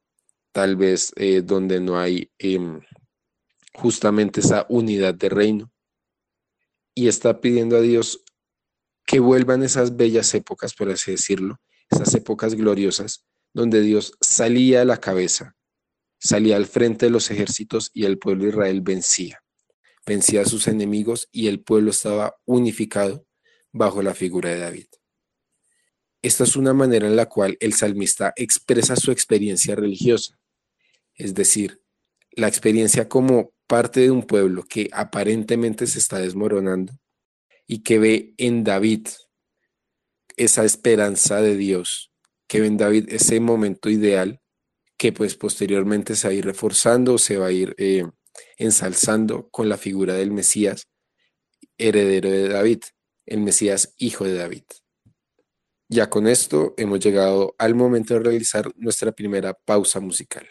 tal 0.52 0.76
vez 0.76 1.12
eh, 1.16 1.42
donde 1.42 1.80
no 1.80 2.00
hay 2.00 2.32
em, 2.38 2.82
justamente 3.74 4.42
esa 4.42 4.66
unidad 4.70 5.14
de 5.14 5.30
reino, 5.30 5.72
y 6.96 7.08
está 7.08 7.40
pidiendo 7.40 7.78
a 7.78 7.82
Dios 7.82 8.24
que 9.06 9.20
vuelvan 9.20 9.64
esas 9.64 9.96
bellas 9.96 10.34
épocas, 10.34 10.74
por 10.74 10.90
así 10.90 11.12
decirlo, 11.12 11.60
esas 11.90 12.14
épocas 12.14 12.56
gloriosas, 12.56 13.26
donde 13.54 13.82
Dios 13.82 14.14
salía 14.22 14.82
a 14.82 14.86
la 14.86 14.98
cabeza, 14.98 15.56
salía 16.20 16.56
al 16.56 16.66
frente 16.66 17.06
de 17.06 17.12
los 17.12 17.32
ejércitos 17.32 17.90
y 17.94 18.06
el 18.06 18.20
pueblo 18.20 18.44
de 18.44 18.50
Israel 18.50 18.82
vencía. 18.82 19.42
Vencía 20.06 20.42
a 20.42 20.46
sus 20.46 20.68
enemigos 20.68 21.28
y 21.32 21.48
el 21.48 21.62
pueblo 21.62 21.92
estaba 21.92 22.36
unificado 22.46 23.26
bajo 23.72 24.02
la 24.02 24.14
figura 24.14 24.50
de 24.50 24.60
David. 24.60 24.88
Esta 26.22 26.44
es 26.44 26.56
una 26.56 26.74
manera 26.74 27.08
en 27.08 27.16
la 27.16 27.28
cual 27.28 27.58
el 27.60 27.74
salmista 27.74 28.34
expresa 28.36 28.96
su 28.96 29.12
experiencia 29.12 29.76
religiosa, 29.76 30.39
es 31.20 31.36
decir, 31.36 31.84
la 32.32 32.48
experiencia 32.48 33.08
como 33.08 33.54
parte 33.68 34.00
de 34.00 34.10
un 34.10 34.24
pueblo 34.24 34.64
que 34.64 34.90
aparentemente 34.94 35.86
se 35.86 36.00
está 36.00 36.18
desmoronando 36.18 36.94
y 37.68 37.84
que 37.84 38.00
ve 38.00 38.34
en 38.38 38.64
David 38.64 39.08
esa 40.38 40.64
esperanza 40.66 41.42
de 41.42 41.56
Dios, 41.56 42.12
que 42.48 42.62
ve 42.62 42.68
en 42.68 42.78
David 42.78 43.10
ese 43.10 43.40
momento 43.40 43.90
ideal 43.90 44.42
que 44.98 45.14
pues 45.14 45.36
posteriormente 45.36 46.16
se 46.16 46.28
va 46.28 46.32
a 46.32 46.36
ir 46.36 46.46
reforzando, 46.46 47.18
se 47.18 47.38
va 47.38 47.48
a 47.48 47.52
ir 47.52 47.76
eh, 47.78 48.06
ensalzando 48.58 49.50
con 49.50 49.70
la 49.70 49.78
figura 49.78 50.14
del 50.14 50.32
Mesías, 50.32 50.88
heredero 51.78 52.30
de 52.30 52.50
David, 52.50 52.80
el 53.26 53.42
Mesías 53.42 53.94
hijo 53.98 54.26
de 54.26 54.36
David. 54.36 54.64
Ya 55.90 56.10
con 56.10 56.28
esto 56.28 56.74
hemos 56.78 57.00
llegado 57.00 57.56
al 57.58 57.76
momento 57.76 58.14
de 58.14 58.22
realizar 58.22 58.72
nuestra 58.76 59.12
primera 59.12 59.54
pausa 59.54 60.00
musical. 60.00 60.48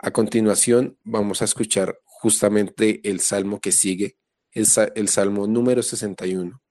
A 0.00 0.12
continuación 0.12 0.96
vamos 1.02 1.42
a 1.42 1.44
escuchar 1.44 1.98
justamente 2.04 3.00
el 3.08 3.18
salmo 3.18 3.60
que 3.60 3.72
sigue, 3.72 4.16
el, 4.52 5.08
salmo 5.08 5.48
número 5.48 5.82
61, 5.82 6.62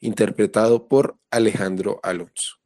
interpretado 0.00 0.88
por 0.88 1.18
Alejandro 1.30 2.00
Alonso. 2.02 2.61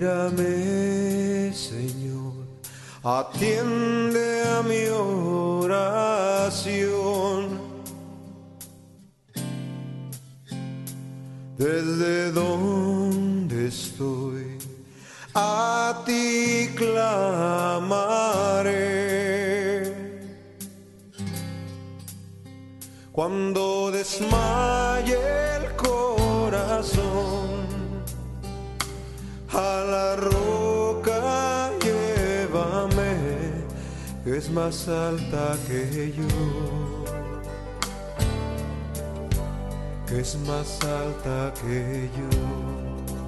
Mírame, 0.00 1.52
Señor, 1.52 2.32
atiende 3.04 4.42
a 4.44 4.62
mi 4.62 4.88
oración. 6.08 6.40
Desde 11.58 12.32
donde 12.32 13.68
estoy, 13.68 14.56
a 15.34 16.02
ti 16.06 16.70
clamaré. 16.74 17.90
Cuando 23.12 23.90
desmaye 23.90 25.49
la 30.00 30.16
roca 30.16 31.70
llévame, 31.84 33.14
es 34.24 34.50
más 34.50 34.88
alta 34.88 35.56
que 35.66 36.12
yo, 36.18 36.32
que 40.06 40.20
es 40.20 40.38
más 40.48 40.68
alta 41.00 41.52
que 41.60 42.08
yo. 42.18 43.19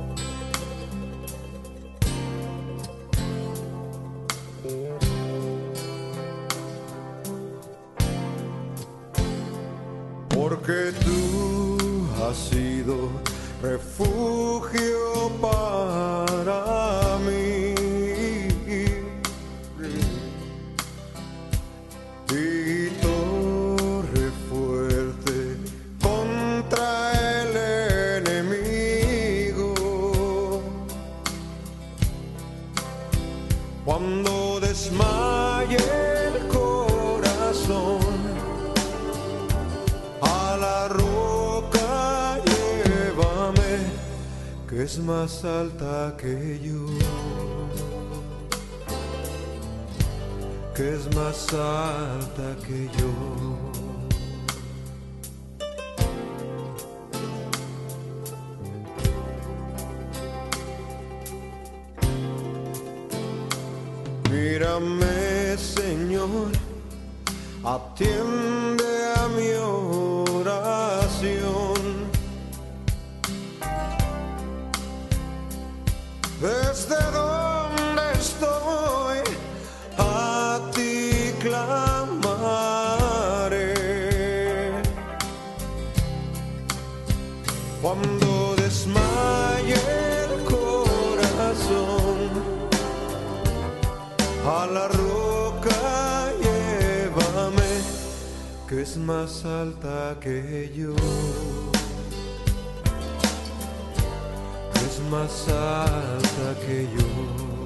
Más 105.13 105.47
alta 105.47 106.59
que 106.65 106.89
yo. 106.97 107.62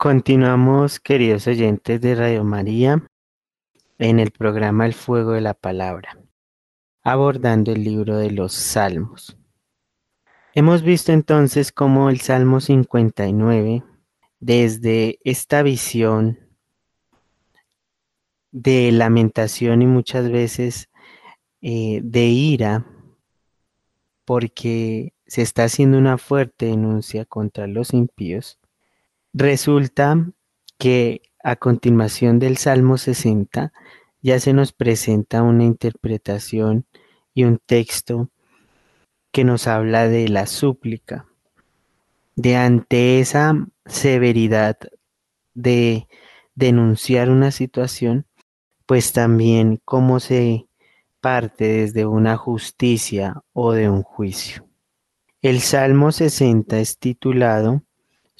Continuamos, 0.00 1.00
queridos 1.00 1.48
oyentes 1.48 2.00
de 2.00 2.14
Radio 2.14 2.44
María, 2.44 3.02
en 3.98 4.20
el 4.20 4.30
programa 4.30 4.86
El 4.86 4.94
Fuego 4.94 5.32
de 5.32 5.40
la 5.40 5.54
Palabra, 5.54 6.16
abordando 7.02 7.72
el 7.72 7.82
libro 7.82 8.16
de 8.16 8.30
los 8.30 8.52
Salmos. 8.52 9.36
Hemos 10.54 10.82
visto 10.82 11.10
entonces 11.10 11.72
cómo 11.72 12.10
el 12.10 12.20
Salmo 12.20 12.60
59, 12.60 13.82
desde 14.38 15.18
esta 15.24 15.64
visión 15.64 16.38
de 18.52 18.92
lamentación 18.92 19.82
y 19.82 19.86
muchas 19.86 20.30
veces 20.30 20.90
eh, 21.60 22.02
de 22.04 22.24
ira, 22.26 22.86
porque 24.24 25.12
se 25.26 25.42
está 25.42 25.64
haciendo 25.64 25.98
una 25.98 26.18
fuerte 26.18 26.66
denuncia 26.66 27.24
contra 27.24 27.66
los 27.66 27.92
impíos, 27.92 28.60
Resulta 29.32 30.30
que 30.78 31.22
a 31.42 31.56
continuación 31.56 32.38
del 32.38 32.56
Salmo 32.56 32.98
60 32.98 33.72
ya 34.22 34.40
se 34.40 34.52
nos 34.52 34.72
presenta 34.72 35.42
una 35.42 35.64
interpretación 35.64 36.86
y 37.34 37.44
un 37.44 37.58
texto 37.64 38.30
que 39.30 39.44
nos 39.44 39.66
habla 39.66 40.08
de 40.08 40.28
la 40.28 40.46
súplica, 40.46 41.26
de 42.34 42.56
ante 42.56 43.20
esa 43.20 43.68
severidad 43.86 44.78
de 45.54 46.08
denunciar 46.54 47.30
una 47.30 47.50
situación, 47.50 48.26
pues 48.86 49.12
también 49.12 49.80
cómo 49.84 50.20
se 50.20 50.66
parte 51.20 51.68
desde 51.68 52.06
una 52.06 52.36
justicia 52.36 53.42
o 53.52 53.72
de 53.72 53.90
un 53.90 54.02
juicio. 54.02 54.66
El 55.42 55.60
Salmo 55.60 56.10
60 56.10 56.80
es 56.80 56.98
titulado 56.98 57.82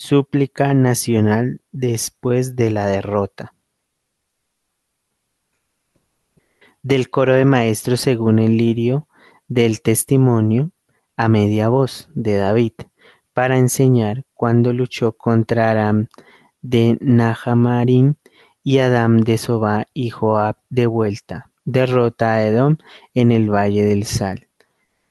Súplica 0.01 0.75
nacional 0.75 1.61
después 1.73 2.55
de 2.55 2.71
la 2.71 2.87
derrota. 2.87 3.53
Del 6.85 7.11
coro 7.11 7.35
de 7.35 7.45
maestros 7.45 8.03
según 8.03 8.39
el 8.39 8.57
lirio 8.57 9.09
del 9.49 9.83
testimonio 9.83 10.71
a 11.17 11.29
media 11.29 11.69
voz 11.69 12.09
de 12.15 12.37
David 12.37 12.75
para 13.33 13.59
enseñar 13.59 14.25
cuando 14.35 14.73
luchó 14.73 15.15
contra 15.15 15.73
Aram 15.73 16.07
de 16.63 16.97
Nahamarim 17.01 18.15
y 18.63 18.79
Adam 18.79 19.19
de 19.23 19.37
Sobá 19.37 19.89
y 19.95 20.11
Joab 20.11 20.59
de 20.71 20.87
vuelta. 20.87 21.51
Derrota 21.65 22.35
a 22.35 22.47
Edom 22.47 22.77
en 23.15 23.33
el 23.33 23.53
valle 23.53 23.85
del 23.85 24.05
Sal. 24.05 24.47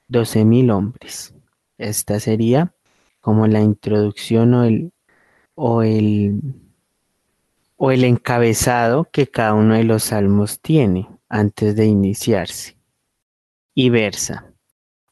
Doce 0.08 0.46
mil 0.46 0.70
hombres. 0.70 1.34
Esta 1.76 2.20
sería 2.20 2.72
como 3.20 3.46
la 3.46 3.60
introducción 3.60 4.54
o 4.54 4.64
el, 4.64 4.92
o 5.54 5.82
el, 5.82 6.40
o 7.76 7.90
el 7.90 8.04
encabezado 8.04 9.08
que 9.10 9.26
cada 9.26 9.54
uno 9.54 9.74
de 9.74 9.84
los 9.84 10.04
salmos 10.04 10.60
tiene 10.60 11.08
antes 11.28 11.76
de 11.76 11.86
iniciarse. 11.86 12.76
Y 13.74 13.90
versa, 13.90 14.52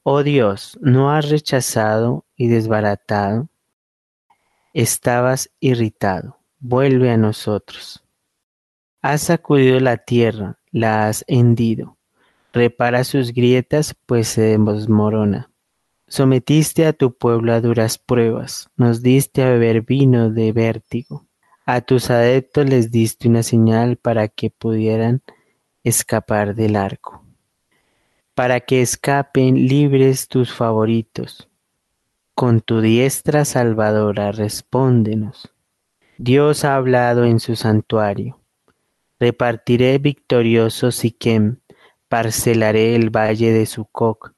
oh 0.02 0.22
Dios, 0.22 0.78
no 0.80 1.10
has 1.10 1.28
rechazado 1.30 2.24
y 2.36 2.48
desbaratado, 2.48 3.48
estabas 4.72 5.50
irritado, 5.60 6.38
vuelve 6.58 7.10
a 7.10 7.16
nosotros. 7.16 8.04
Has 9.02 9.22
sacudido 9.22 9.78
la 9.80 9.98
tierra, 9.98 10.58
la 10.70 11.06
has 11.06 11.24
hendido, 11.28 11.96
repara 12.52 13.04
sus 13.04 13.32
grietas, 13.32 13.94
pues 14.06 14.28
se 14.28 14.58
desmorona. 14.58 15.50
Sometiste 16.08 16.86
a 16.86 16.92
tu 16.92 17.16
pueblo 17.16 17.52
a 17.52 17.60
duras 17.60 17.98
pruebas, 17.98 18.70
nos 18.76 19.02
diste 19.02 19.42
a 19.42 19.50
beber 19.50 19.82
vino 19.82 20.30
de 20.30 20.52
vértigo. 20.52 21.26
A 21.64 21.80
tus 21.80 22.10
adeptos 22.10 22.64
les 22.68 22.92
diste 22.92 23.28
una 23.28 23.42
señal 23.42 23.96
para 23.96 24.28
que 24.28 24.50
pudieran 24.50 25.22
escapar 25.82 26.54
del 26.54 26.76
arco, 26.76 27.24
para 28.36 28.60
que 28.60 28.82
escapen 28.82 29.66
libres 29.66 30.28
tus 30.28 30.54
favoritos. 30.54 31.48
Con 32.36 32.60
tu 32.60 32.80
diestra 32.80 33.44
salvadora 33.44 34.30
respóndenos. 34.30 35.52
Dios 36.18 36.64
ha 36.64 36.76
hablado 36.76 37.24
en 37.24 37.40
su 37.40 37.56
santuario. 37.56 38.38
Repartiré 39.18 39.98
victorioso 39.98 40.92
Siquem, 40.92 41.58
parcelaré 42.08 42.94
el 42.94 43.10
valle 43.10 43.50
de 43.52 43.66
Sucoc 43.66 44.35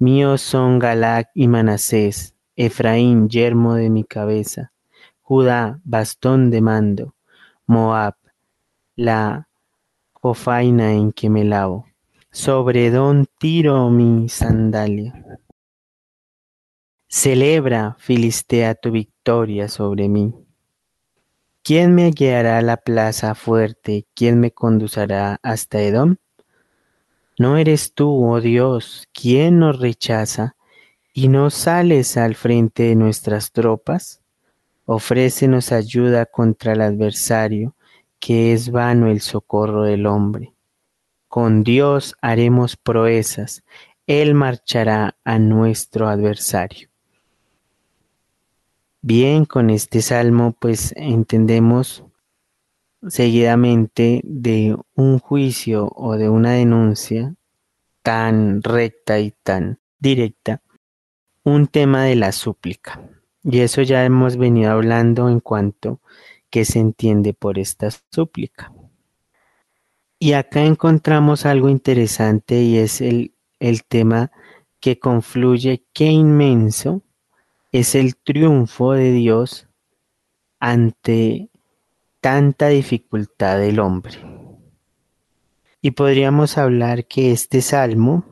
Míos 0.00 0.42
son 0.42 0.78
Galac 0.78 1.28
y 1.34 1.48
Manasés, 1.48 2.36
Efraín, 2.54 3.28
yermo 3.28 3.74
de 3.74 3.90
mi 3.90 4.04
cabeza, 4.04 4.72
Judá, 5.22 5.80
bastón 5.82 6.50
de 6.50 6.60
mando, 6.60 7.16
Moab, 7.66 8.14
la 8.94 9.48
jofaina 10.12 10.92
en 10.92 11.10
que 11.10 11.28
me 11.28 11.44
lavo, 11.44 11.86
sobre 12.30 12.92
don 12.92 13.26
tiro 13.40 13.90
mi 13.90 14.28
sandalia. 14.28 15.40
Celebra, 17.08 17.96
Filistea, 17.98 18.76
tu 18.76 18.92
victoria 18.92 19.66
sobre 19.66 20.08
mí. 20.08 20.32
¿Quién 21.64 21.94
me 21.96 22.12
guiará 22.12 22.58
a 22.58 22.62
la 22.62 22.76
plaza 22.76 23.34
fuerte? 23.34 24.06
¿Quién 24.14 24.38
me 24.38 24.52
conducirá 24.52 25.40
hasta 25.42 25.80
Edom? 25.80 26.16
¿No 27.38 27.56
eres 27.56 27.94
tú, 27.94 28.28
oh 28.28 28.40
Dios, 28.40 29.08
quien 29.12 29.60
nos 29.60 29.78
rechaza 29.78 30.56
y 31.12 31.28
no 31.28 31.50
sales 31.50 32.16
al 32.16 32.34
frente 32.34 32.82
de 32.82 32.96
nuestras 32.96 33.52
tropas? 33.52 34.20
Ofrécenos 34.86 35.70
ayuda 35.70 36.26
contra 36.26 36.72
el 36.72 36.80
adversario, 36.80 37.76
que 38.18 38.52
es 38.52 38.72
vano 38.72 39.06
el 39.06 39.20
socorro 39.20 39.84
del 39.84 40.06
hombre. 40.06 40.52
Con 41.28 41.62
Dios 41.62 42.16
haremos 42.20 42.76
proezas, 42.76 43.62
Él 44.08 44.34
marchará 44.34 45.16
a 45.22 45.38
nuestro 45.38 46.08
adversario. 46.08 46.88
Bien, 49.00 49.44
con 49.44 49.70
este 49.70 50.02
salmo 50.02 50.56
pues 50.58 50.92
entendemos 50.96 52.02
seguidamente 53.06 54.20
de 54.24 54.76
un 54.94 55.18
juicio 55.18 55.90
o 55.94 56.16
de 56.16 56.28
una 56.28 56.52
denuncia 56.52 57.34
tan 58.02 58.62
recta 58.62 59.20
y 59.20 59.32
tan 59.42 59.78
directa, 59.98 60.62
un 61.44 61.66
tema 61.66 62.04
de 62.04 62.16
la 62.16 62.32
súplica. 62.32 63.00
Y 63.44 63.60
eso 63.60 63.82
ya 63.82 64.04
hemos 64.04 64.36
venido 64.36 64.72
hablando 64.72 65.28
en 65.28 65.40
cuanto 65.40 66.00
que 66.50 66.64
se 66.64 66.80
entiende 66.80 67.34
por 67.34 67.58
esta 67.58 67.88
súplica. 68.10 68.72
Y 70.18 70.32
acá 70.32 70.64
encontramos 70.64 71.46
algo 71.46 71.68
interesante 71.68 72.60
y 72.62 72.78
es 72.78 73.00
el, 73.00 73.34
el 73.60 73.84
tema 73.84 74.32
que 74.80 74.98
confluye, 74.98 75.84
qué 75.92 76.06
inmenso 76.06 77.02
es 77.72 77.94
el 77.94 78.16
triunfo 78.16 78.92
de 78.92 79.12
Dios 79.12 79.68
ante 80.58 81.50
tanta 82.20 82.68
dificultad 82.68 83.58
del 83.58 83.80
hombre. 83.80 84.18
Y 85.80 85.92
podríamos 85.92 86.58
hablar 86.58 87.06
que 87.06 87.30
este 87.32 87.62
salmo 87.62 88.24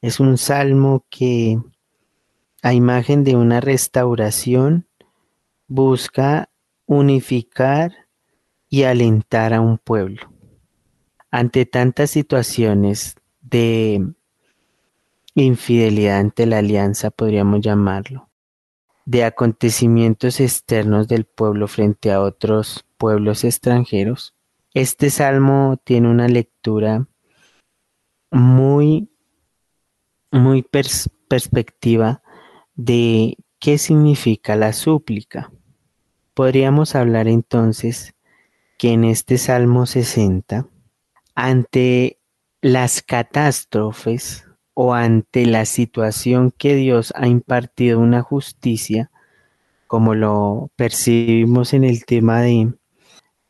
es 0.00 0.20
un 0.20 0.38
salmo 0.38 1.04
que 1.08 1.58
a 2.62 2.74
imagen 2.74 3.24
de 3.24 3.36
una 3.36 3.60
restauración 3.60 4.86
busca 5.66 6.50
unificar 6.86 7.92
y 8.68 8.82
alentar 8.82 9.54
a 9.54 9.60
un 9.60 9.78
pueblo. 9.78 10.32
Ante 11.30 11.66
tantas 11.66 12.10
situaciones 12.10 13.16
de 13.40 14.14
infidelidad 15.34 16.18
ante 16.18 16.46
la 16.46 16.58
alianza, 16.58 17.10
podríamos 17.10 17.60
llamarlo, 17.60 18.27
de 19.08 19.24
acontecimientos 19.24 20.38
externos 20.38 21.08
del 21.08 21.24
pueblo 21.24 21.66
frente 21.66 22.12
a 22.12 22.20
otros 22.20 22.84
pueblos 22.98 23.42
extranjeros, 23.42 24.34
este 24.74 25.08
salmo 25.08 25.80
tiene 25.82 26.10
una 26.10 26.28
lectura 26.28 27.08
muy, 28.30 29.08
muy 30.30 30.62
perspectiva 31.26 32.22
de 32.74 33.38
qué 33.58 33.78
significa 33.78 34.56
la 34.56 34.74
súplica. 34.74 35.50
Podríamos 36.34 36.94
hablar 36.94 37.28
entonces 37.28 38.14
que 38.76 38.92
en 38.92 39.04
este 39.04 39.38
Salmo 39.38 39.86
60, 39.86 40.68
ante 41.34 42.20
las 42.60 43.00
catástrofes 43.00 44.47
o 44.80 44.94
ante 44.94 45.44
la 45.44 45.64
situación 45.64 46.52
que 46.56 46.76
Dios 46.76 47.12
ha 47.16 47.26
impartido 47.26 47.98
una 47.98 48.22
justicia, 48.22 49.10
como 49.88 50.14
lo 50.14 50.70
percibimos 50.76 51.74
en 51.74 51.82
el 51.82 52.04
tema 52.04 52.42
de 52.42 52.74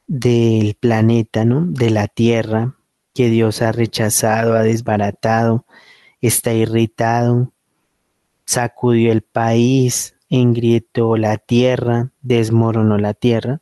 del 0.07 0.75
planeta, 0.81 1.45
¿no? 1.45 1.67
De 1.67 1.91
la 1.91 2.09
Tierra, 2.09 2.77
que 3.13 3.29
Dios 3.29 3.61
ha 3.61 3.73
rechazado, 3.73 4.55
ha 4.55 4.63
desbaratado, 4.63 5.67
está 6.23 6.55
irritado, 6.55 7.53
sacudió 8.47 9.13
el 9.13 9.21
país, 9.21 10.15
engrietó 10.31 11.19
la 11.19 11.37
tierra, 11.37 12.11
desmoronó 12.23 12.97
la 12.97 13.13
tierra. 13.13 13.61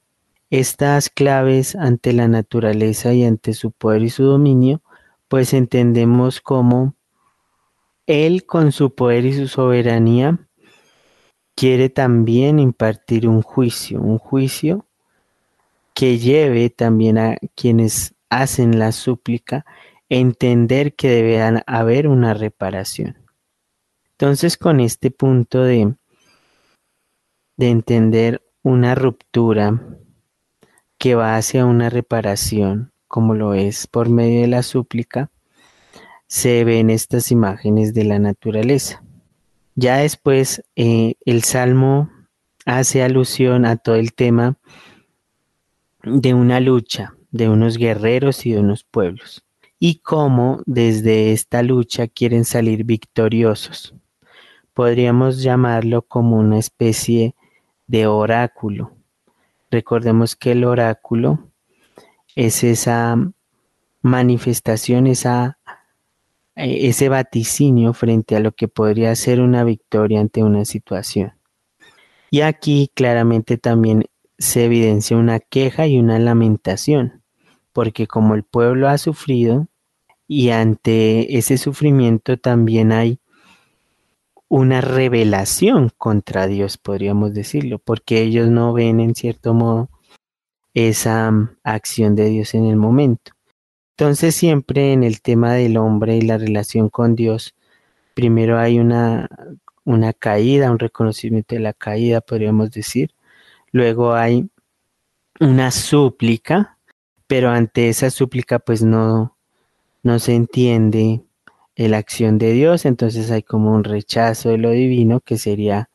Estas 0.51 1.11
claves 1.11 1.75
ante 1.75 2.13
la 2.13 2.29
naturaleza 2.29 3.13
y 3.13 3.25
ante 3.25 3.55
su 3.55 3.73
poder 3.73 4.03
y 4.03 4.11
su 4.11 4.23
dominio, 4.23 4.83
pues 5.27 5.53
entendemos 5.53 6.41
como 6.41 6.96
Él 8.07 8.47
con 8.47 8.73
su 8.73 8.95
poder 8.95 9.25
y 9.25 9.33
su 9.33 9.49
soberanía 9.49 10.39
quiere 11.57 11.89
también 11.89 12.59
impartir 12.59 13.27
un 13.27 13.43
juicio, 13.43 14.01
un 14.01 14.19
juicio 14.19 14.87
que 15.95 16.19
lleve 16.19 16.71
también 16.71 17.19
a 17.19 17.37
quienes 17.55 18.15
hacen 18.29 18.79
la 18.79 18.93
súplica 18.93 19.65
entender 20.09 20.95
que 20.95 21.09
debe 21.09 21.63
haber 21.67 22.07
una 22.07 22.35
reparación. 22.35 23.17
Entonces 24.13 24.57
con 24.57 24.81
este 24.81 25.11
punto 25.11 25.63
de, 25.63 25.95
de 27.57 27.71
entender 27.71 28.43
una 28.63 28.95
ruptura 28.95 29.81
que 30.99 31.15
va 31.15 31.37
hacia 31.37 31.67
una 31.67 31.91
reparación, 31.91 32.93
como 33.09 33.35
lo 33.35 33.55
es 33.55 33.87
por 33.87 34.09
medio 34.09 34.43
de 34.43 34.47
la 34.47 34.63
súplica, 34.63 35.31
se 36.27 36.65
ven 36.65 36.91
estas 36.91 37.31
imágenes 37.31 37.95
de 37.95 38.05
la 38.05 38.19
naturaleza. 38.19 39.03
Ya 39.75 39.99
después 39.99 40.65
eh, 40.75 41.15
el 41.25 41.45
Salmo 41.45 42.11
hace 42.65 43.03
alusión 43.03 43.65
a 43.65 43.77
todo 43.77 43.97
el 43.97 44.13
tema 44.13 44.57
de 46.03 46.35
una 46.35 46.61
lucha 46.61 47.15
de 47.31 47.49
unos 47.49 47.77
guerreros 47.77 48.47
y 48.47 48.53
de 48.53 48.61
unos 48.61 48.85
pueblos, 48.85 49.45
y 49.79 49.97
cómo 49.97 50.63
desde 50.67 51.33
esta 51.33 51.63
lucha 51.63 52.09
quieren 52.09 52.45
salir 52.45 52.85
victoriosos. 52.85 53.95
Podríamos 54.73 55.43
llamarlo 55.43 56.03
como 56.03 56.39
una 56.39 56.59
especie 56.59 57.35
de 57.87 58.07
oráculo. 58.07 58.93
Recordemos 59.71 60.37
que 60.37 60.53
el 60.53 60.65
oráculo 60.65 61.51
es 62.35 62.65
esa 62.65 63.17
manifestación, 64.03 65.07
esa, 65.07 65.59
ese 66.57 67.09
vaticinio 67.09 67.93
frente 67.93 68.35
a 68.35 68.41
lo 68.41 68.53
que 68.53 68.67
podría 68.67 69.15
ser 69.15 69.41
una 69.41 69.63
victoria 69.63 70.21
ante 70.21 70.43
una 70.43 70.65
situación. 70.65 71.35
Y 72.31 72.41
aquí 72.41 72.91
claramente 72.95 73.59
también 73.59 74.05
se 74.39 74.65
evidencia 74.65 75.17
una 75.17 75.39
queja 75.39 75.87
y 75.87 75.99
una 75.99 76.19
lamentación, 76.19 77.23
porque 77.73 78.07
como 78.07 78.35
el 78.35 78.43
pueblo 78.43 78.89
ha 78.89 78.99
sufrido 78.99 79.69
y 80.27 80.51
ante 80.51 81.39
ese 81.39 81.59
sufrimiento 81.59 82.37
también 82.37 82.91
hay 82.91 83.21
una 84.49 84.81
revelación 84.81 85.91
contra 85.97 86.47
Dios, 86.47 86.79
podríamos 86.79 87.35
decirlo, 87.35 87.79
porque 87.79 88.23
ellos 88.23 88.49
no 88.49 88.73
ven 88.73 89.01
en 89.01 89.15
cierto 89.15 89.55
modo 89.55 89.91
esa 90.75 91.31
mm, 91.31 91.57
acción 91.65 92.15
de 92.15 92.29
Dios 92.29 92.55
en 92.55 92.67
el 92.67 92.77
momento. 92.77 93.33
Entonces 93.99 94.35
siempre 94.35 94.93
en 94.93 95.05
el 95.05 95.21
tema 95.23 95.55
del 95.55 95.77
hombre 95.77 96.17
y 96.17 96.23
la 96.23 96.39
relación 96.39 96.89
con 96.91 97.17
Dios, 97.17 97.55
primero 98.15 98.59
hay 98.59 98.79
una, 98.79 99.29
una 99.85 100.13
caída, 100.13 100.71
un 100.71 100.79
reconocimiento 100.79 101.55
de 101.55 101.63
la 101.63 101.73
caída, 101.73 102.21
podríamos 102.21 102.71
decir, 102.71 103.11
Luego 103.77 104.15
hay 104.15 104.49
una 105.39 105.71
súplica, 105.71 106.79
pero 107.27 107.51
ante 107.51 107.91
esa 107.91 108.11
súplica 108.11 108.59
pues 108.59 108.83
no, 108.83 109.37
no 110.03 110.19
se 110.19 110.35
entiende 110.35 111.23
la 111.77 111.99
acción 111.99 112.39
de 112.39 112.53
Dios, 112.53 112.87
entonces 112.87 113.31
hay 113.31 113.43
como 113.43 113.75
un 113.75 113.85
rechazo 113.85 114.49
de 114.49 114.57
lo 114.57 114.71
divino 114.71 115.21
que 115.21 115.37
sería 115.37 115.91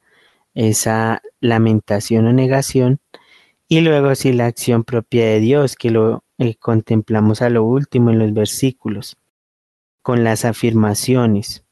esa 0.54 1.24
lamentación 1.40 2.28
o 2.28 2.34
negación. 2.34 3.00
Y 3.68 3.82
luego 3.82 4.14
sí 4.14 4.32
la 4.32 4.46
acción 4.46 4.84
propia 4.84 5.26
de 5.26 5.40
Dios 5.40 5.76
que 5.76 5.90
lo 5.90 6.24
eh, 6.42 6.56
contemplamos 6.56 7.42
a 7.42 7.50
lo 7.50 7.64
último 7.64 8.10
en 8.12 8.20
los 8.20 8.34
versículos 8.34 9.18
con 10.02 10.24
las 10.24 10.46
afirmaciones 10.46 11.64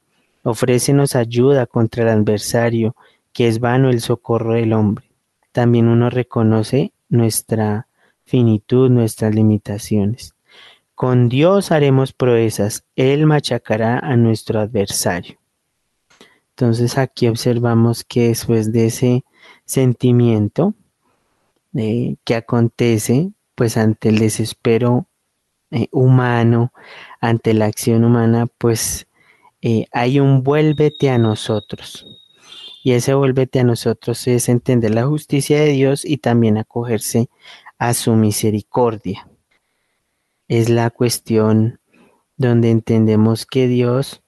ofrécenos 0.42 1.16
ayuda 1.16 1.66
contra 1.66 2.04
el 2.04 2.08
adversario 2.08 2.94
que 3.32 3.48
es 3.48 3.60
vano 3.60 3.90
el 3.90 4.00
socorro 4.00 4.54
del 4.54 4.72
hombre 4.72 5.10
también 5.52 5.88
uno 5.88 6.10
reconoce 6.10 6.92
nuestra 7.08 7.88
finitud, 8.24 8.88
nuestras 8.90 9.34
limitaciones. 9.34 10.34
Con 10.94 11.28
Dios 11.28 11.72
haremos 11.72 12.12
proezas, 12.12 12.84
Él 12.94 13.26
machacará 13.26 13.98
a 13.98 14.16
nuestro 14.16 14.60
adversario. 14.60 15.38
Entonces 16.50 16.98
aquí 16.98 17.26
observamos 17.26 18.04
que 18.04 18.28
después 18.28 18.70
de 18.70 18.86
ese 18.86 19.24
sentimiento 19.64 20.74
eh, 21.74 22.16
que 22.24 22.34
acontece, 22.34 23.32
pues 23.60 23.76
ante 23.76 24.08
el 24.08 24.18
desespero 24.18 25.06
eh, 25.70 25.88
humano, 25.92 26.72
ante 27.20 27.52
la 27.52 27.66
acción 27.66 28.04
humana, 28.04 28.46
pues 28.56 29.06
eh, 29.60 29.84
hay 29.92 30.18
un 30.18 30.42
vuélvete 30.42 31.10
a 31.10 31.18
nosotros. 31.18 32.06
Y 32.82 32.92
ese 32.92 33.12
vuélvete 33.12 33.60
a 33.60 33.64
nosotros 33.64 34.26
es 34.28 34.48
entender 34.48 34.94
la 34.94 35.04
justicia 35.04 35.60
de 35.60 35.72
Dios 35.72 36.06
y 36.06 36.16
también 36.16 36.56
acogerse 36.56 37.28
a 37.76 37.92
su 37.92 38.14
misericordia. 38.14 39.28
Es 40.48 40.70
la 40.70 40.88
cuestión 40.88 41.80
donde 42.38 42.70
entendemos 42.70 43.44
que 43.44 43.68
Dios, 43.68 44.22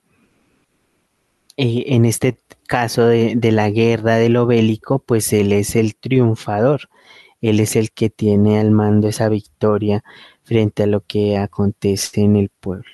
eh, 1.57 1.85
en 1.87 2.05
este 2.05 2.37
caso 2.67 3.07
de, 3.07 3.33
de 3.35 3.51
la 3.51 3.71
guerra, 3.71 4.17
de 4.17 4.29
lo 4.29 4.45
bélico, 4.45 4.99
pues 4.99 5.33
Él 5.33 5.53
es 5.53 5.75
el 5.75 5.95
triunfador. 5.95 6.87
Él 7.43 7.59
es 7.59 7.75
el 7.75 7.91
que 7.91 8.09
tiene 8.09 8.57
al 8.57 8.71
mando 8.71 9.09
esa 9.09 9.27
victoria 9.27 10.03
frente 10.43 10.83
a 10.83 10.87
lo 10.87 11.01
que 11.01 11.37
acontece 11.37 12.21
en 12.21 12.37
el 12.37 12.49
pueblo. 12.49 12.89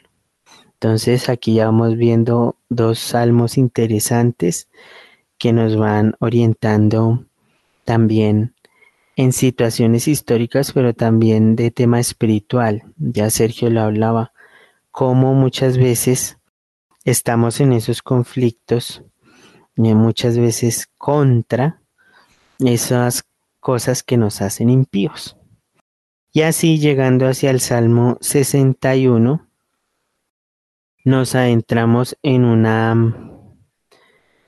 Entonces 0.73 1.29
aquí 1.29 1.53
ya 1.53 1.65
vamos 1.65 1.95
viendo 1.97 2.57
dos 2.67 2.97
salmos 2.97 3.59
interesantes 3.59 4.67
que 5.37 5.53
nos 5.53 5.77
van 5.77 6.15
orientando 6.19 7.25
también 7.85 8.55
en 9.15 9.33
situaciones 9.33 10.07
históricas, 10.07 10.71
pero 10.73 10.95
también 10.95 11.55
de 11.55 11.69
tema 11.69 11.99
espiritual. 11.99 12.83
Ya 12.97 13.29
Sergio 13.29 13.69
lo 13.69 13.81
hablaba, 13.81 14.33
cómo 14.89 15.35
muchas 15.35 15.77
veces 15.77 16.37
estamos 17.05 17.59
en 17.59 17.73
esos 17.73 18.01
conflictos, 18.01 19.03
y 19.75 19.93
muchas 19.93 20.37
veces 20.37 20.89
contra 20.97 21.81
esas 22.59 23.23
cosas 23.59 24.03
que 24.03 24.17
nos 24.17 24.41
hacen 24.41 24.69
impíos. 24.69 25.37
Y 26.31 26.41
así 26.41 26.79
llegando 26.79 27.27
hacia 27.27 27.49
el 27.49 27.59
Salmo 27.59 28.17
61, 28.21 29.47
nos 31.05 31.35
adentramos 31.35 32.17
en 32.21 32.45
una 32.45 33.29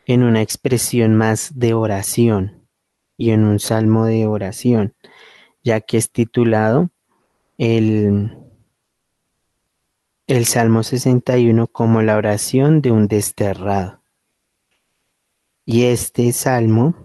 en 0.06 0.24
una 0.24 0.42
expresión 0.42 1.16
más 1.16 1.58
de 1.58 1.74
oración 1.74 2.68
y 3.18 3.32
en 3.32 3.46
un 3.46 3.60
salmo 3.60 4.06
de 4.06 4.26
oración. 4.26 4.94
ya 5.64 5.80
que 5.80 5.98
es 5.98 6.12
titulado 6.12 6.90
el, 7.60 8.36
el 10.26 10.46
Salmo 10.46 10.82
61 10.82 11.68
como 11.68 12.02
la 12.02 12.18
oración 12.18 12.82
de 12.82 12.92
un 12.92 13.08
desterrado. 13.08 14.02
Y 15.64 15.84
este 15.84 16.32
salmo 16.34 16.96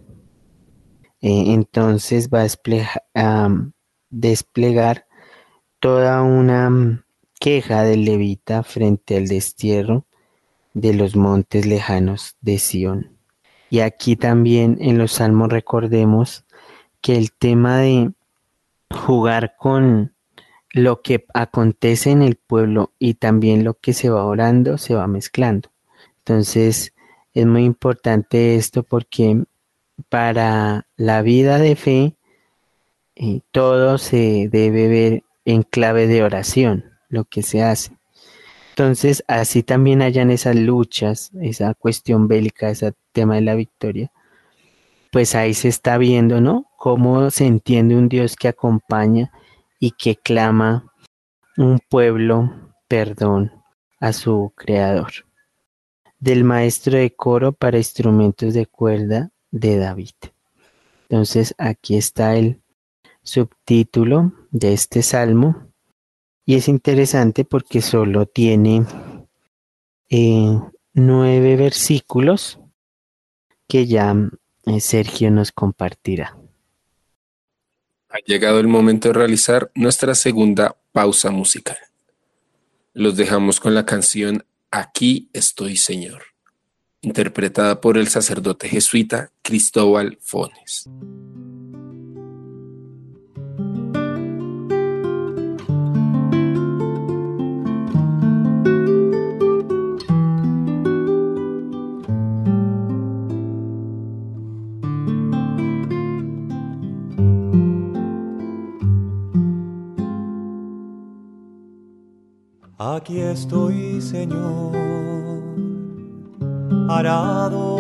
eh, 1.26 1.54
entonces 1.54 2.30
va 2.30 2.46
a 3.16 3.48
desplegar 4.10 5.08
toda 5.80 6.22
una 6.22 7.04
queja 7.40 7.82
del 7.82 8.04
levita 8.04 8.62
frente 8.62 9.16
al 9.16 9.26
destierro 9.26 10.06
de 10.72 10.94
los 10.94 11.16
montes 11.16 11.66
lejanos 11.66 12.36
de 12.42 12.60
Sión. 12.60 13.18
Y 13.70 13.80
aquí 13.80 14.14
también 14.14 14.78
en 14.80 14.98
los 14.98 15.14
salmos 15.14 15.48
recordemos 15.48 16.44
que 17.00 17.16
el 17.16 17.32
tema 17.32 17.78
de 17.78 18.12
jugar 18.94 19.56
con 19.58 20.14
lo 20.70 21.02
que 21.02 21.26
acontece 21.34 22.12
en 22.12 22.22
el 22.22 22.36
pueblo 22.36 22.92
y 23.00 23.14
también 23.14 23.64
lo 23.64 23.74
que 23.74 23.94
se 23.94 24.10
va 24.10 24.24
orando 24.24 24.78
se 24.78 24.94
va 24.94 25.08
mezclando. 25.08 25.70
Entonces 26.18 26.94
es 27.34 27.46
muy 27.46 27.64
importante 27.64 28.54
esto 28.54 28.84
porque 28.84 29.44
para 30.09 30.87
la 30.96 31.22
vida 31.22 31.59
de 31.59 31.76
fe 31.76 32.16
eh, 33.16 33.40
todo 33.50 33.96
se 33.96 34.48
debe 34.50 34.88
ver 34.88 35.24
en 35.46 35.62
clave 35.62 36.06
de 36.06 36.22
oración, 36.22 36.85
lo 37.09 37.24
que 37.24 37.42
se 37.42 37.62
hace. 37.62 37.96
Entonces, 38.70 39.24
así 39.26 39.62
también 39.62 40.02
hayan 40.02 40.30
esas 40.30 40.54
luchas, 40.54 41.30
esa 41.40 41.72
cuestión 41.72 42.28
bélica, 42.28 42.68
ese 42.68 42.92
tema 43.12 43.37
de 43.37 43.40
la 43.40 43.54
victoria, 43.54 44.12
pues 45.11 45.35
ahí 45.35 45.54
se 45.54 45.68
está 45.68 45.96
viendo, 45.96 46.42
¿no? 46.42 46.66
Cómo 46.76 47.30
se 47.30 47.46
entiende 47.46 47.96
un 47.96 48.11
Dios 48.11 48.37
que 48.37 48.48
acompaña 48.48 49.32
y 49.80 49.92
que 49.92 50.16
clama 50.16 50.92
un 51.56 51.78
pueblo 51.88 52.52
perdón 52.87 53.50
a 53.98 54.12
su 54.12 54.52
creador. 54.54 55.11
Del 56.18 56.44
maestro 56.44 56.98
de 56.98 57.14
coro 57.14 57.52
para 57.52 57.78
instrumentos 57.78 58.52
de 58.52 58.66
cuerda 58.66 59.30
de 59.60 59.78
David. 59.78 60.14
Entonces 61.08 61.54
aquí 61.58 61.96
está 61.96 62.36
el 62.36 62.60
subtítulo 63.22 64.32
de 64.50 64.72
este 64.72 65.02
salmo 65.02 65.72
y 66.44 66.54
es 66.54 66.68
interesante 66.68 67.44
porque 67.44 67.80
solo 67.82 68.26
tiene 68.26 68.84
eh, 70.10 70.60
nueve 70.94 71.56
versículos 71.56 72.60
que 73.68 73.86
ya 73.86 74.14
eh, 74.66 74.80
Sergio 74.80 75.30
nos 75.30 75.52
compartirá. 75.52 76.38
Ha 78.08 78.18
llegado 78.24 78.60
el 78.60 78.68
momento 78.68 79.08
de 79.08 79.14
realizar 79.14 79.70
nuestra 79.74 80.14
segunda 80.14 80.76
pausa 80.92 81.30
musical. 81.30 81.78
Los 82.92 83.16
dejamos 83.16 83.60
con 83.60 83.74
la 83.74 83.84
canción 83.84 84.44
Aquí 84.70 85.30
estoy 85.32 85.76
Señor, 85.76 86.22
interpretada 87.06 87.80
por 87.80 87.96
el 87.96 88.08
sacerdote 88.08 88.68
jesuita 88.68 89.30
Cristóbal 89.42 90.18
Fones. 90.20 90.90
Aquí 112.78 113.20
estoy, 113.20 114.00
Señor, 114.00 115.05
arado 116.88 117.77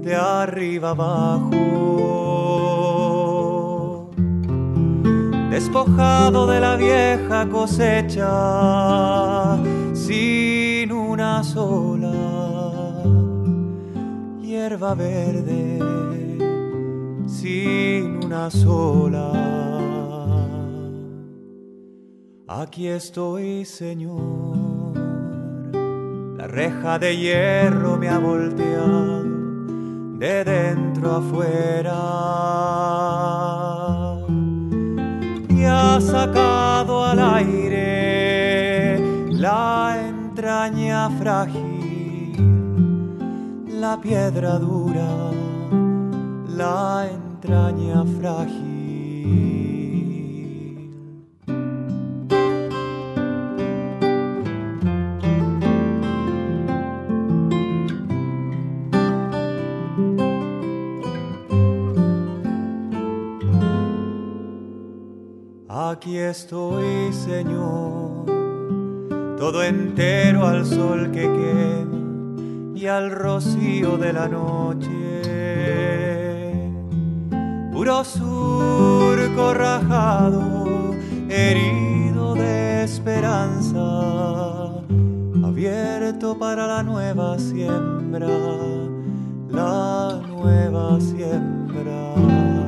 de 0.00 0.14
arriba 0.14 0.90
abajo, 0.90 1.50
despojado 5.50 6.46
de 6.46 6.60
la 6.60 6.76
vieja 6.76 7.48
cosecha, 7.48 8.28
sin 9.94 10.92
una 10.92 11.42
sola 11.44 12.12
hierba 14.40 14.94
verde, 14.94 15.78
sin 17.26 18.24
una 18.24 18.50
sola 18.50 19.52
Aquí 22.60 22.86
estoy, 22.86 23.64
Señor. 23.64 24.71
Reja 26.52 26.98
de 26.98 27.16
hierro 27.16 27.96
me 27.96 28.10
ha 28.10 28.18
volteado 28.18 29.22
de 30.18 30.44
dentro 30.44 31.16
afuera 31.16 31.96
y 35.48 35.64
ha 35.64 35.98
sacado 35.98 37.06
al 37.06 37.18
aire 37.20 38.98
la 39.30 39.96
entraña 40.06 41.08
frágil, 41.18 42.36
la 43.80 43.98
piedra 43.98 44.58
dura, 44.58 45.08
la 46.54 47.08
entraña 47.10 48.04
frágil. 48.20 49.71
Aquí 65.92 66.16
estoy, 66.16 67.12
Señor, 67.12 68.24
todo 69.36 69.62
entero 69.62 70.46
al 70.46 70.64
sol 70.64 71.10
que 71.10 71.20
quema 71.20 72.74
y 72.74 72.86
al 72.86 73.10
rocío 73.10 73.98
de 73.98 74.14
la 74.14 74.26
noche. 74.26 74.88
Puro 77.74 78.02
surco 78.04 79.52
rajado, 79.52 80.94
herido 81.28 82.36
de 82.36 82.84
esperanza, 82.84 83.78
abierto 85.44 86.38
para 86.38 86.66
la 86.66 86.82
nueva 86.82 87.38
siembra, 87.38 88.28
la 89.50 90.22
nueva 90.26 90.98
siembra. 90.98 92.61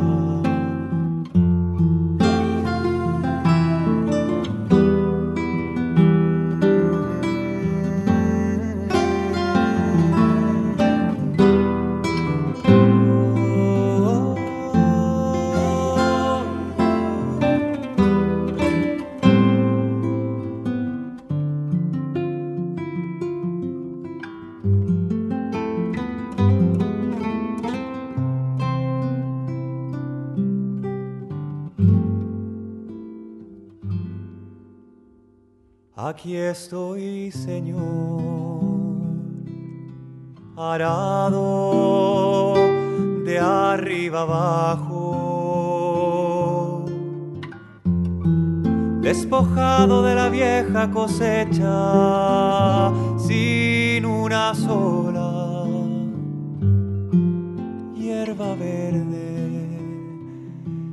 Aquí 36.06 36.36
estoy, 36.36 37.30
Señor, 37.30 38.20
arado 40.54 42.52
de 43.24 43.38
arriba 43.38 44.20
abajo, 44.20 45.24
despojado 49.00 50.02
de 50.02 50.14
la 50.14 50.28
vieja 50.28 50.90
cosecha, 50.90 51.72
sin 53.16 54.04
una 54.04 54.54
sola 54.54 55.64
hierba 57.94 58.54
verde, 58.56 59.78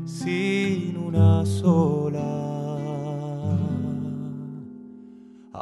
sin 0.06 0.96
una 0.96 1.46
sola 1.46 2.41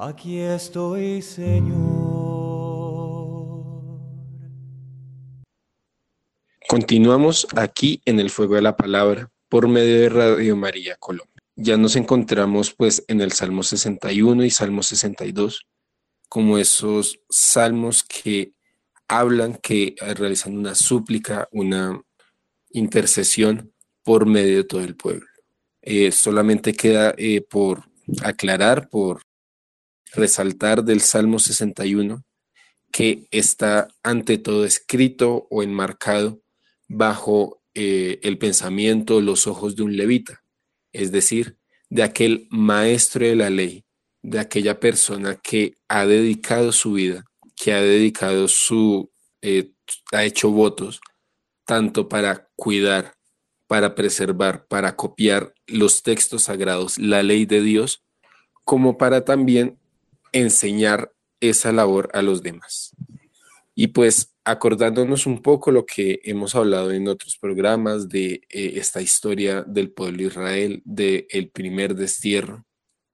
Aquí 0.02 0.40
estoy, 0.40 1.22
Señor. 1.22 1.76
Continuamos 6.70 7.46
aquí 7.58 8.02
en 8.06 8.22
el 8.22 8.30
fuego 8.30 8.56
de 8.56 8.62
la 8.62 8.78
palabra 8.78 9.30
por 9.50 9.68
medio 9.68 10.00
de 10.00 10.08
Radio 10.08 10.56
María 10.56 10.96
Colombia. 10.96 11.44
Ya 11.58 11.76
nos 11.76 11.98
encontramos 11.98 12.74
pues 12.74 13.04
en 13.10 13.20
el 13.20 13.34
Salmo 13.34 13.62
61 13.62 14.46
y 14.46 14.50
Salmo 14.50 14.84
62 14.84 15.68
como 16.30 16.58
esos 16.58 17.20
salmos 17.30 18.02
que 18.02 18.54
hablan, 19.06 19.56
que 19.56 19.96
realizan 20.16 20.58
una 20.58 20.76
súplica, 20.76 21.50
una 21.52 22.02
intercesión 22.70 23.74
por 24.04 24.26
medio 24.26 24.60
de 24.60 24.64
todo 24.64 24.80
el 24.80 24.96
pueblo. 24.96 25.28
Eh, 25.82 26.14
solamente 26.14 26.74
queda 26.74 27.14
eh, 27.18 27.42
por 27.42 27.84
aclarar, 28.24 28.88
por 28.88 29.24
resaltar 30.14 30.84
del 30.84 31.02
Salmo 31.02 31.40
61, 31.40 32.24
que 32.92 33.28
está 33.32 33.88
ante 34.04 34.38
todo 34.38 34.66
escrito 34.66 35.48
o 35.50 35.64
enmarcado 35.64 36.42
bajo 36.88 37.62
eh, 37.76 38.20
el 38.24 38.38
pensamiento, 38.38 39.22
los 39.22 39.48
ojos 39.48 39.76
de 39.76 39.84
un 39.84 39.96
levita, 39.96 40.44
es 40.92 41.12
decir, 41.12 41.58
de 41.90 42.04
aquel 42.04 42.48
maestro 42.50 43.26
de 43.26 43.36
la 43.36 43.50
ley, 43.50 43.86
de 44.22 44.40
aquella 44.40 44.80
persona 44.80 45.36
que 45.36 45.76
ha 45.88 46.06
dedicado 46.06 46.72
su 46.72 46.94
vida, 46.94 47.26
que 47.56 47.74
ha 47.74 47.82
dedicado 47.82 48.48
su, 48.48 49.12
eh, 49.42 49.72
ha 50.12 50.24
hecho 50.24 50.50
votos, 50.50 51.00
tanto 51.66 52.10
para 52.10 52.50
cuidar, 52.56 53.14
para 53.68 53.94
preservar, 53.94 54.66
para 54.68 54.96
copiar 54.96 55.54
los 55.68 56.02
textos 56.02 56.44
sagrados, 56.44 56.98
la 56.98 57.22
ley 57.22 57.46
de 57.46 57.62
Dios, 57.62 58.04
como 58.64 58.98
para 58.98 59.26
también 59.26 59.78
enseñar 60.34 61.14
esa 61.40 61.72
labor 61.72 62.10
a 62.14 62.22
los 62.22 62.44
demás. 62.44 62.96
Y 63.76 63.88
pues 63.88 64.36
acordándonos 64.44 65.26
un 65.26 65.42
poco 65.42 65.72
lo 65.72 65.86
que 65.86 66.20
hemos 66.24 66.56
hablado 66.56 66.92
en 66.92 67.08
otros 67.08 67.38
programas 67.38 68.10
de 68.10 68.42
eh, 68.50 68.74
esta 68.76 69.02
historia 69.02 69.64
del 69.64 69.92
pueblo 69.92 70.18
de 70.18 70.24
Israel, 70.24 70.82
del 70.86 71.28
el 71.30 71.50
primer 71.50 71.96
destierro, 71.96 72.66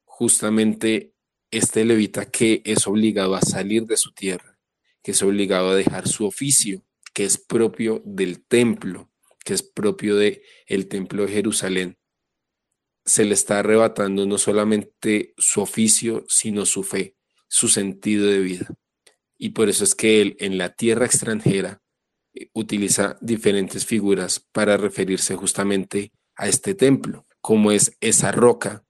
justamente 0.06 1.14
este 1.52 1.86
levita 1.86 2.32
que 2.32 2.62
es 2.66 2.88
obligado 2.88 3.36
a 3.36 3.42
salir 3.42 3.86
de 3.86 3.98
su 3.98 4.12
tierra, 4.14 4.58
que 5.04 5.12
es 5.12 5.22
obligado 5.22 5.70
a 5.70 5.76
dejar 5.76 6.08
su 6.08 6.26
oficio, 6.26 6.84
que 7.14 7.26
es 7.26 7.38
propio 7.38 8.02
del 8.06 8.44
templo, 8.44 9.12
que 9.44 9.54
es 9.54 9.62
propio 9.62 10.16
del 10.16 10.42
el 10.68 10.88
templo 10.88 11.26
de 11.26 11.34
Jerusalén, 11.34 11.98
se 13.06 13.24
le 13.24 13.36
está 13.36 13.60
arrebatando 13.60 14.26
no 14.26 14.38
solamente 14.38 15.34
su 15.38 15.62
oficio, 15.62 16.26
sino 16.28 16.66
su 16.66 16.84
fe, 16.84 17.16
su 17.48 17.68
sentido 17.68 18.26
de 18.28 18.40
vida. 18.40 18.68
Y 19.38 19.50
por 19.50 19.70
eso 19.70 19.84
es 19.84 19.96
que 19.96 20.22
él 20.22 20.36
en 20.40 20.58
la 20.58 20.70
tierra 20.76 21.06
extranjera 21.06 21.82
eh, 22.34 22.50
utiliza 22.54 23.18
diferentes 23.22 23.86
figuras 23.86 24.40
para 24.52 24.78
referirse 24.78 25.36
justamente 25.36 26.12
a 26.36 26.48
este 26.48 26.74
templo, 26.74 27.26
como 27.42 27.72
es 27.72 27.96
esa 28.02 28.32
roca, 28.32 28.84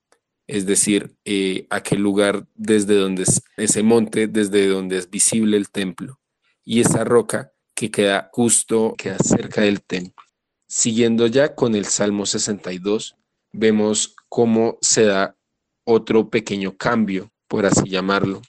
es 0.47 0.65
decir, 0.65 1.15
eh, 1.25 1.67
aquel 1.69 2.01
lugar 2.01 2.47
desde 2.53 2.95
donde 2.95 3.23
es 3.23 3.41
ese 3.57 3.83
monte, 3.83 4.27
desde 4.27 4.67
donde 4.67 4.97
es 4.97 5.09
visible 5.09 5.57
el 5.57 5.69
templo, 5.69 6.19
y 6.63 6.81
esa 6.81 7.03
roca 7.03 7.51
que 7.73 7.91
queda 7.91 8.29
justo, 8.31 8.95
queda 8.97 9.17
cerca 9.19 9.61
del 9.61 9.81
templo. 9.81 10.23
Siguiendo 10.67 11.27
ya 11.27 11.55
con 11.55 11.75
el 11.75 11.85
Salmo 11.85 12.25
62, 12.25 13.17
vemos 13.57 14.15
cómo 14.29 14.77
se 14.81 15.05
da 15.05 15.37
otro 15.85 16.29
pequeño 16.29 16.75
cambio, 16.77 17.31
por 17.47 17.65
así 17.65 17.89
llamarlo, 17.89 18.41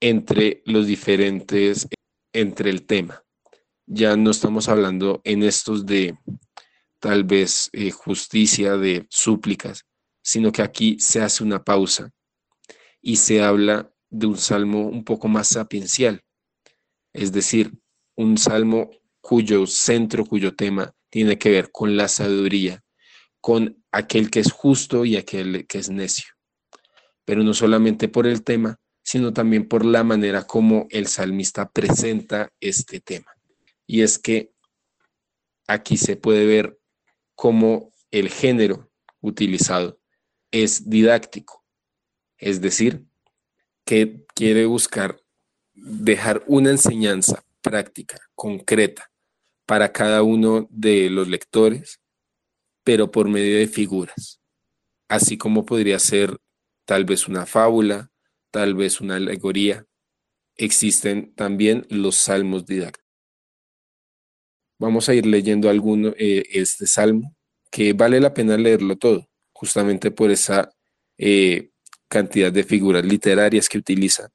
entre 0.00 0.62
los 0.64 0.86
diferentes, 0.86 1.86
entre 2.32 2.70
el 2.70 2.86
tema. 2.86 3.22
Ya 3.86 4.16
no 4.16 4.30
estamos 4.30 4.68
hablando 4.68 5.20
en 5.24 5.42
estos 5.42 5.86
de 5.86 6.16
tal 6.98 7.24
vez 7.24 7.68
eh, 7.72 7.90
justicia, 7.90 8.76
de 8.76 9.06
súplicas, 9.10 9.84
sino 10.22 10.52
que 10.52 10.62
aquí 10.62 10.98
se 11.00 11.20
hace 11.20 11.42
una 11.42 11.62
pausa 11.62 12.10
y 13.00 13.16
se 13.16 13.42
habla 13.42 13.92
de 14.08 14.26
un 14.26 14.36
salmo 14.36 14.86
un 14.86 15.04
poco 15.04 15.26
más 15.26 15.48
sapiencial, 15.48 16.22
es 17.12 17.32
decir, 17.32 17.72
un 18.14 18.38
salmo 18.38 18.90
cuyo 19.20 19.66
centro, 19.66 20.24
cuyo 20.24 20.54
tema 20.54 20.94
tiene 21.10 21.38
que 21.38 21.50
ver 21.50 21.70
con 21.72 21.96
la 21.96 22.08
sabiduría, 22.08 22.82
con 23.40 23.81
aquel 23.92 24.30
que 24.30 24.40
es 24.40 24.50
justo 24.50 25.04
y 25.04 25.16
aquel 25.16 25.66
que 25.66 25.78
es 25.78 25.90
necio. 25.90 26.32
Pero 27.24 27.44
no 27.44 27.54
solamente 27.54 28.08
por 28.08 28.26
el 28.26 28.42
tema, 28.42 28.80
sino 29.02 29.32
también 29.32 29.68
por 29.68 29.84
la 29.84 30.02
manera 30.02 30.46
como 30.46 30.86
el 30.90 31.06
salmista 31.06 31.70
presenta 31.70 32.52
este 32.60 33.00
tema. 33.00 33.32
Y 33.86 34.02
es 34.02 34.18
que 34.18 34.52
aquí 35.66 35.96
se 35.96 36.16
puede 36.16 36.46
ver 36.46 36.78
cómo 37.34 37.92
el 38.10 38.28
género 38.30 38.90
utilizado 39.20 39.98
es 40.50 40.88
didáctico, 40.88 41.64
es 42.36 42.60
decir, 42.60 43.04
que 43.84 44.24
quiere 44.34 44.66
buscar 44.66 45.20
dejar 45.74 46.42
una 46.46 46.70
enseñanza 46.70 47.44
práctica, 47.60 48.18
concreta, 48.34 49.10
para 49.66 49.92
cada 49.92 50.22
uno 50.22 50.66
de 50.70 51.08
los 51.08 51.28
lectores, 51.28 52.01
pero 52.84 53.10
por 53.10 53.28
medio 53.28 53.58
de 53.58 53.68
figuras, 53.68 54.40
así 55.08 55.36
como 55.36 55.64
podría 55.64 55.98
ser 55.98 56.36
tal 56.84 57.04
vez 57.04 57.28
una 57.28 57.46
fábula, 57.46 58.10
tal 58.50 58.74
vez 58.74 59.00
una 59.00 59.16
alegoría, 59.16 59.86
existen 60.56 61.34
también 61.34 61.86
los 61.88 62.16
salmos 62.16 62.66
didácticos. 62.66 63.02
Vamos 64.78 65.08
a 65.08 65.14
ir 65.14 65.26
leyendo 65.26 65.70
alguno, 65.70 66.12
eh, 66.18 66.44
este 66.52 66.86
salmo, 66.86 67.36
que 67.70 67.92
vale 67.92 68.20
la 68.20 68.34
pena 68.34 68.56
leerlo 68.56 68.96
todo, 68.96 69.28
justamente 69.52 70.10
por 70.10 70.30
esa 70.30 70.70
eh, 71.16 71.70
cantidad 72.08 72.52
de 72.52 72.64
figuras 72.64 73.04
literarias 73.04 73.68
que 73.68 73.78
utiliza 73.78 74.30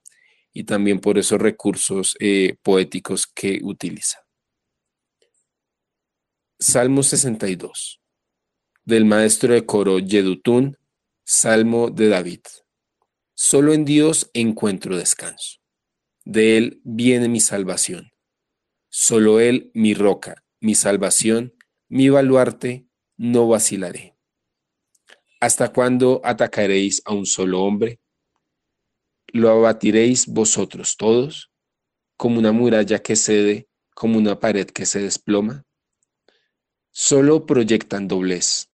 y 0.54 0.64
también 0.64 1.00
por 1.00 1.20
esos 1.20 1.40
recursos 1.40 2.16
eh, 2.20 2.56
poéticos 2.64 3.28
que 3.28 3.60
utiliza. 3.62 4.26
Salmo 6.60 7.04
62, 7.04 8.02
del 8.88 9.04
maestro 9.04 9.54
de 9.54 9.66
coro 9.66 10.00
Yedutún, 10.00 10.78
Salmo 11.26 11.90
de 11.90 12.08
David. 12.08 12.40
Solo 13.36 13.74
en 13.74 13.84
Dios 13.84 14.32
encuentro 14.34 14.96
descanso. 14.96 15.58
De 16.24 16.56
Él 16.56 16.80
viene 16.86 17.28
mi 17.28 17.42
salvación. 17.42 18.12
Solo 18.88 19.42
Él 19.42 19.72
mi 19.74 19.94
roca, 19.94 20.46
mi 20.62 20.74
salvación, 20.74 21.54
mi 21.90 22.08
baluarte, 22.08 22.88
no 23.18 23.50
vacilaré. 23.50 24.16
¿Hasta 25.42 25.74
cuándo 25.74 26.22
atacaréis 26.24 27.02
a 27.04 27.14
un 27.14 27.26
solo 27.26 27.64
hombre? 27.64 28.00
¿Lo 29.34 29.50
abatiréis 29.50 30.28
vosotros 30.28 30.96
todos? 30.96 31.52
Como 32.16 32.40
una 32.40 32.54
muralla 32.54 33.00
que 33.00 33.18
cede, 33.18 33.68
como 33.94 34.18
una 34.18 34.40
pared 34.40 34.66
que 34.66 34.86
se 34.86 35.02
desploma. 35.02 35.66
Solo 36.92 37.46
proyectan 37.46 38.08
doblez. 38.08 38.70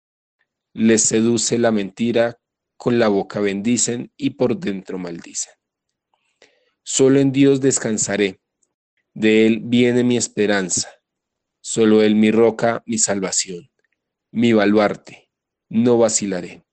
Les 0.80 1.02
seduce 1.02 1.58
la 1.58 1.72
mentira 1.72 2.38
con 2.76 3.00
la 3.00 3.08
boca 3.08 3.40
bendicen 3.40 4.12
y 4.16 4.30
por 4.30 4.60
dentro 4.60 4.96
maldicen. 4.96 5.52
Solo 6.84 7.18
en 7.18 7.32
Dios 7.32 7.60
descansaré, 7.60 8.40
de 9.12 9.48
Él 9.48 9.58
viene 9.64 10.04
mi 10.04 10.16
esperanza, 10.16 10.88
solo 11.60 12.00
Él 12.00 12.14
mi 12.14 12.30
roca, 12.30 12.84
mi 12.86 12.96
salvación, 12.96 13.72
mi 14.30 14.52
baluarte, 14.52 15.32
no 15.68 15.98
vacilaré. 15.98 16.64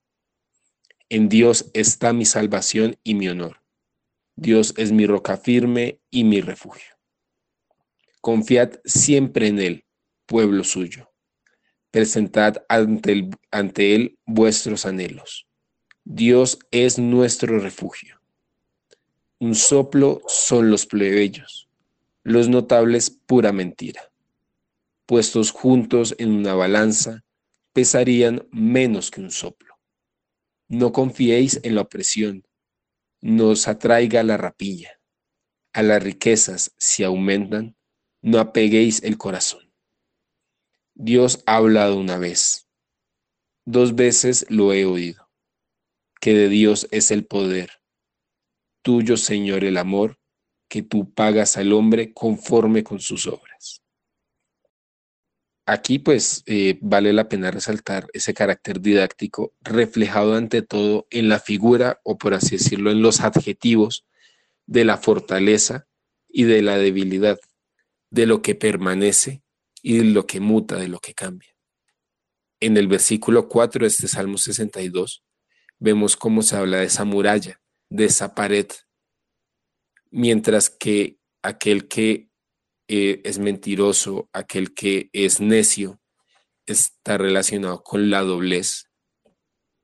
En 1.10 1.28
Dios 1.28 1.72
está 1.74 2.14
mi 2.14 2.26
salvación 2.26 3.00
y 3.04 3.16
mi 3.16 3.28
honor. 3.28 3.64
Dios 4.36 4.76
es 4.78 4.92
mi 4.92 5.08
roca 5.08 5.36
firme 5.36 6.00
y 6.12 6.26
mi 6.26 6.42
refugio. 6.42 6.94
Confiad 8.22 8.74
siempre 8.86 9.48
en 9.48 9.58
Él, 9.58 9.86
pueblo 10.28 10.64
suyo. 10.64 11.15
Presentad 11.96 12.58
ante, 12.68 13.30
ante 13.52 13.96
Él 13.96 14.20
vuestros 14.26 14.86
anhelos 14.86 15.48
Dios 16.04 16.60
es 16.70 17.00
nuestro 17.00 17.58
refugio. 17.58 18.20
Un 19.40 19.56
soplo 19.56 20.22
son 20.28 20.70
los 20.70 20.86
plebeyos, 20.88 21.70
los 22.22 22.50
notables 22.50 23.10
pura 23.10 23.54
mentira. 23.54 24.12
Puestos 25.06 25.52
juntos 25.52 26.16
en 26.18 26.34
una 26.34 26.54
balanza, 26.54 27.24
pesarían 27.72 28.46
menos 28.52 29.10
que 29.10 29.22
un 29.22 29.32
soplo. 29.32 29.76
No 30.68 30.92
confiéis 30.92 31.62
en 31.64 31.76
la 31.76 31.82
opresión, 31.84 32.46
no 33.22 33.52
os 33.52 33.70
atraiga 33.70 34.22
la 34.24 34.36
rapilla. 34.36 35.00
A 35.72 35.82
las 35.82 36.04
riquezas, 36.04 36.74
si 36.78 37.06
aumentan, 37.06 37.78
no 38.22 38.40
apeguéis 38.40 39.02
el 39.02 39.18
corazón. 39.18 39.65
Dios 40.96 41.44
ha 41.46 41.58
hablado 41.58 41.98
una 41.98 42.18
vez, 42.18 42.68
dos 43.66 43.96
veces 43.96 44.46
lo 44.50 44.74
he 44.74 44.86
oído 44.86 45.26
que 46.26 46.34
de 46.34 46.50
Dios 46.50 46.88
es 46.90 47.12
el 47.12 47.24
poder. 47.24 47.70
Tuyo, 48.82 49.16
Señor, 49.16 49.64
el 49.64 49.78
amor, 49.78 50.18
que 50.68 50.82
tú 50.82 51.14
pagas 51.14 51.56
al 51.56 51.72
hombre 51.72 52.16
conforme 52.16 52.84
con 52.84 53.00
sus 53.00 53.28
obras. 53.28 53.84
aquí 55.68 56.00
pues 56.00 56.42
eh, 56.48 56.80
vale 56.82 57.14
la 57.14 57.30
pena 57.30 57.52
resaltar 57.52 58.08
ese 58.14 58.34
carácter 58.34 58.82
didáctico 58.82 59.54
reflejado 59.62 60.34
ante 60.34 60.64
todo 60.64 61.06
en 61.12 61.30
la 61.30 61.40
figura 61.40 62.02
o 62.04 62.18
por 62.18 62.34
así 62.34 62.58
decirlo 62.58 62.90
en 62.90 63.04
los 63.04 63.22
adjetivos 63.22 64.04
de 64.66 64.84
la 64.84 64.98
fortaleza 64.98 65.88
y 66.28 66.46
de 66.46 66.64
la 66.64 66.80
debilidad, 66.80 67.40
de 68.10 68.26
lo 68.26 68.42
que 68.42 68.56
permanece 68.56 69.44
y 69.88 70.00
de 70.00 70.06
lo 70.06 70.26
que 70.26 70.40
muta, 70.40 70.78
de 70.78 70.88
lo 70.88 70.98
que 70.98 71.14
cambia. 71.14 71.56
En 72.60 72.76
el 72.76 72.88
versículo 72.88 73.48
4 73.48 73.82
de 73.82 73.88
este 73.88 74.08
Salmo 74.08 74.40
62 74.40 75.24
vemos 75.78 76.18
cómo 76.18 76.42
se 76.42 76.56
habla 76.56 76.78
de 76.78 76.86
esa 76.86 77.06
muralla, 77.06 77.62
de 77.90 78.06
esa 78.06 78.34
pared, 78.34 78.66
mientras 80.10 80.72
que 80.72 81.20
aquel 81.44 81.88
que 81.88 82.32
eh, 82.88 83.22
es 83.26 83.38
mentiroso, 83.38 84.28
aquel 84.34 84.74
que 84.74 85.12
es 85.14 85.40
necio, 85.40 86.02
está 86.66 87.20
relacionado 87.20 87.84
con 87.84 88.10
la 88.10 88.24
doblez, 88.24 88.90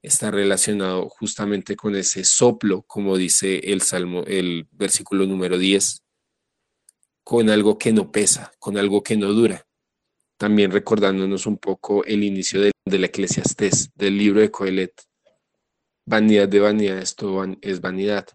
está 0.01 0.31
relacionado 0.31 1.09
justamente 1.09 1.75
con 1.75 1.95
ese 1.95 2.23
soplo, 2.23 2.81
como 2.87 3.17
dice 3.17 3.71
el 3.71 3.83
Salmo, 3.83 4.23
el 4.25 4.67
versículo 4.71 5.27
número 5.27 5.59
10, 5.59 6.03
con 7.23 7.51
algo 7.51 7.77
que 7.77 7.93
no 7.93 8.11
pesa, 8.11 8.51
con 8.57 8.79
algo 8.79 9.03
que 9.03 9.15
no 9.15 9.27
dura. 9.33 9.67
También 10.41 10.71
recordándonos 10.71 11.45
un 11.45 11.59
poco 11.59 12.03
el 12.03 12.23
inicio 12.23 12.61
de, 12.61 12.71
la 12.97 13.05
Eclesiastés, 13.05 13.91
del 13.93 14.17
libro 14.17 14.41
de 14.41 14.49
Coelet. 14.49 14.91
Vanidad 16.03 16.49
de 16.49 16.59
vanidad, 16.59 16.97
esto 16.97 17.43
es 17.61 17.79
vanidad. 17.79 18.27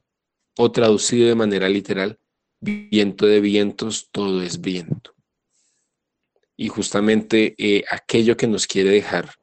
O 0.57 0.70
traducido 0.70 1.26
de 1.26 1.34
manera 1.34 1.68
literal, 1.68 2.20
viento 2.61 3.26
de 3.26 3.40
vientos, 3.40 4.09
todo 4.12 4.40
es 4.40 4.61
viento. 4.61 5.16
Y 6.57 6.68
justamente 6.68 7.57
eh, 7.59 7.82
aquello 7.90 8.36
que 8.36 8.46
nos 8.46 8.68
quiere 8.68 8.90
dejar 8.90 9.34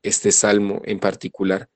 este 0.00 0.30
salmo 0.30 0.80
en 0.84 1.00
particular 1.00 1.68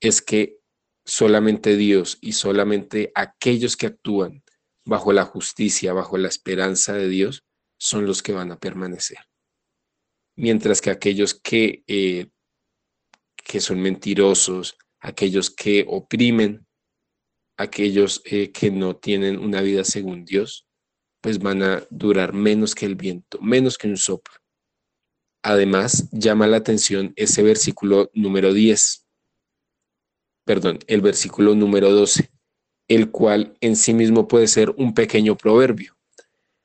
es 0.00 0.22
que 0.22 0.60
solamente 1.04 1.76
Dios 1.76 2.16
y 2.22 2.32
solamente 2.32 3.12
aquellos 3.14 3.76
que 3.76 3.88
actúan 3.88 4.42
bajo 4.86 5.12
la 5.12 5.26
justicia, 5.26 5.92
bajo 5.92 6.16
la 6.16 6.28
esperanza 6.28 6.94
de 6.94 7.10
Dios, 7.10 7.44
son 7.76 8.06
los 8.06 8.22
que 8.22 8.32
van 8.32 8.50
a 8.50 8.58
permanecer. 8.58 9.27
Mientras 10.38 10.80
que 10.80 10.90
aquellos 10.90 11.34
que, 11.34 11.82
eh, 11.88 12.28
que 13.34 13.58
son 13.58 13.80
mentirosos, 13.80 14.78
aquellos 15.00 15.50
que 15.50 15.84
oprimen, 15.88 16.64
aquellos 17.56 18.22
eh, 18.24 18.52
que 18.52 18.70
no 18.70 18.94
tienen 18.94 19.40
una 19.40 19.62
vida 19.62 19.82
según 19.82 20.24
Dios, 20.24 20.64
pues 21.20 21.40
van 21.40 21.64
a 21.64 21.82
durar 21.90 22.34
menos 22.34 22.76
que 22.76 22.86
el 22.86 22.94
viento, 22.94 23.40
menos 23.40 23.76
que 23.76 23.88
un 23.88 23.96
soplo. 23.96 24.36
Además, 25.42 26.08
llama 26.12 26.46
la 26.46 26.58
atención 26.58 27.12
ese 27.16 27.42
versículo 27.42 28.08
número 28.14 28.52
10, 28.52 29.08
perdón, 30.44 30.78
el 30.86 31.00
versículo 31.00 31.56
número 31.56 31.90
12, 31.90 32.30
el 32.86 33.10
cual 33.10 33.56
en 33.60 33.74
sí 33.74 33.92
mismo 33.92 34.28
puede 34.28 34.46
ser 34.46 34.70
un 34.76 34.94
pequeño 34.94 35.36
proverbio, 35.36 35.98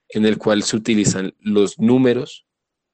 en 0.09 0.28
el 0.28 0.38
cual 0.38 0.61
se 0.61 0.76
utilizan 0.76 1.34
los 1.39 1.80
números 1.80 2.45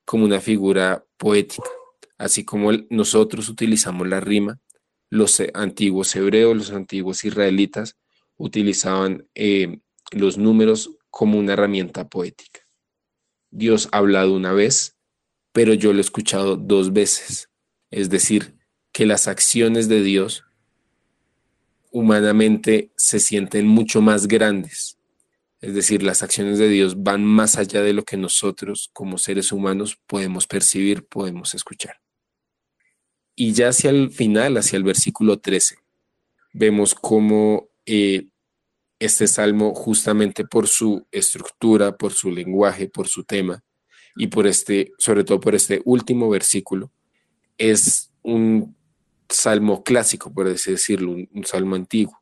como 0.10 0.26
una 0.26 0.42
figura 0.42 1.06
poética, 1.18 1.70
así 2.18 2.44
como 2.44 2.72
nosotros 2.90 3.48
utilizamos 3.48 4.08
la 4.08 4.20
rima 4.20 4.60
los 5.12 5.40
antiguos 5.54 6.16
hebreos, 6.16 6.58
los 6.58 6.72
antiguos 6.72 7.24
israelitas 7.26 7.96
utilizaban 8.36 9.28
eh, 9.36 9.82
los 10.10 10.40
números 10.40 10.98
como 11.12 11.38
una 11.38 11.54
herramienta 11.54 12.10
poética. 12.10 12.62
Dios 13.52 13.88
ha 13.92 14.00
hablado 14.00 14.34
una 14.34 14.52
vez, 14.52 14.98
pero 15.52 15.76
yo 15.76 15.94
lo 15.94 16.00
he 16.00 16.02
escuchado 16.02 16.58
dos 16.58 16.92
veces. 16.92 17.52
Es 17.92 18.10
decir, 18.10 18.56
que 18.92 19.06
las 19.06 19.28
acciones 19.28 19.88
de 19.90 20.02
Dios 20.02 20.44
humanamente 21.92 22.92
se 22.98 23.20
sienten 23.20 23.68
mucho 23.68 24.02
más 24.02 24.28
grandes. 24.28 24.99
Es 25.62 25.74
decir, 25.74 26.04
las 26.04 26.24
acciones 26.24 26.58
de 26.58 26.70
Dios 26.70 27.04
van 27.04 27.26
más 27.26 27.58
allá 27.58 27.82
de 27.82 27.94
lo 27.94 28.04
que 28.04 28.16
nosotros 28.16 28.90
como 28.94 29.18
seres 29.18 29.52
humanos 29.52 30.00
podemos 30.08 30.48
percibir, 30.48 31.06
podemos 31.06 31.54
escuchar. 31.54 32.00
Y 33.36 33.54
ya 33.54 33.70
hacia 33.70 33.90
el 33.90 34.12
final, 34.12 34.58
hacia 34.58 34.78
el 34.78 34.84
versículo 34.84 35.40
13, 35.40 35.78
vemos 36.54 36.96
cómo 36.96 37.70
eh, 37.86 38.28
este 39.00 39.28
salmo, 39.28 39.74
justamente 39.74 40.46
por 40.46 40.68
su 40.68 41.08
estructura, 41.12 41.98
por 41.98 42.14
su 42.14 42.32
lenguaje, 42.32 42.88
por 42.88 43.08
su 43.08 43.24
tema, 43.24 43.64
y 44.16 44.28
por 44.28 44.48
este, 44.48 44.92
sobre 44.98 45.24
todo 45.24 45.40
por 45.40 45.56
este 45.56 45.82
último 45.86 46.30
versículo, 46.30 46.92
es 47.58 48.12
un 48.22 48.76
salmo 49.30 49.84
clásico, 49.84 50.34
por 50.34 50.48
así 50.48 50.72
decirlo, 50.72 51.12
un, 51.12 51.30
un 51.34 51.46
salmo 51.46 51.76
antiguo, 51.76 52.22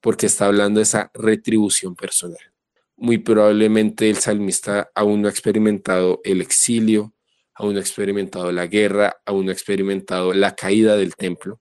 porque 0.00 0.26
está 0.26 0.46
hablando 0.46 0.78
de 0.78 0.84
esa 0.84 1.10
retribución 1.14 1.96
personal. 1.96 2.53
Muy 2.96 3.18
probablemente 3.18 4.08
el 4.08 4.16
salmista 4.16 4.90
aún 4.94 5.22
no 5.22 5.28
ha 5.28 5.30
experimentado 5.30 6.20
el 6.24 6.40
exilio, 6.40 7.14
aún 7.54 7.74
no 7.74 7.78
ha 7.78 7.82
experimentado 7.82 8.52
la 8.52 8.66
guerra, 8.66 9.16
aún 9.26 9.46
no 9.46 9.50
ha 9.50 9.54
experimentado 9.54 10.32
la 10.32 10.54
caída 10.54 10.96
del 10.96 11.16
templo. 11.16 11.60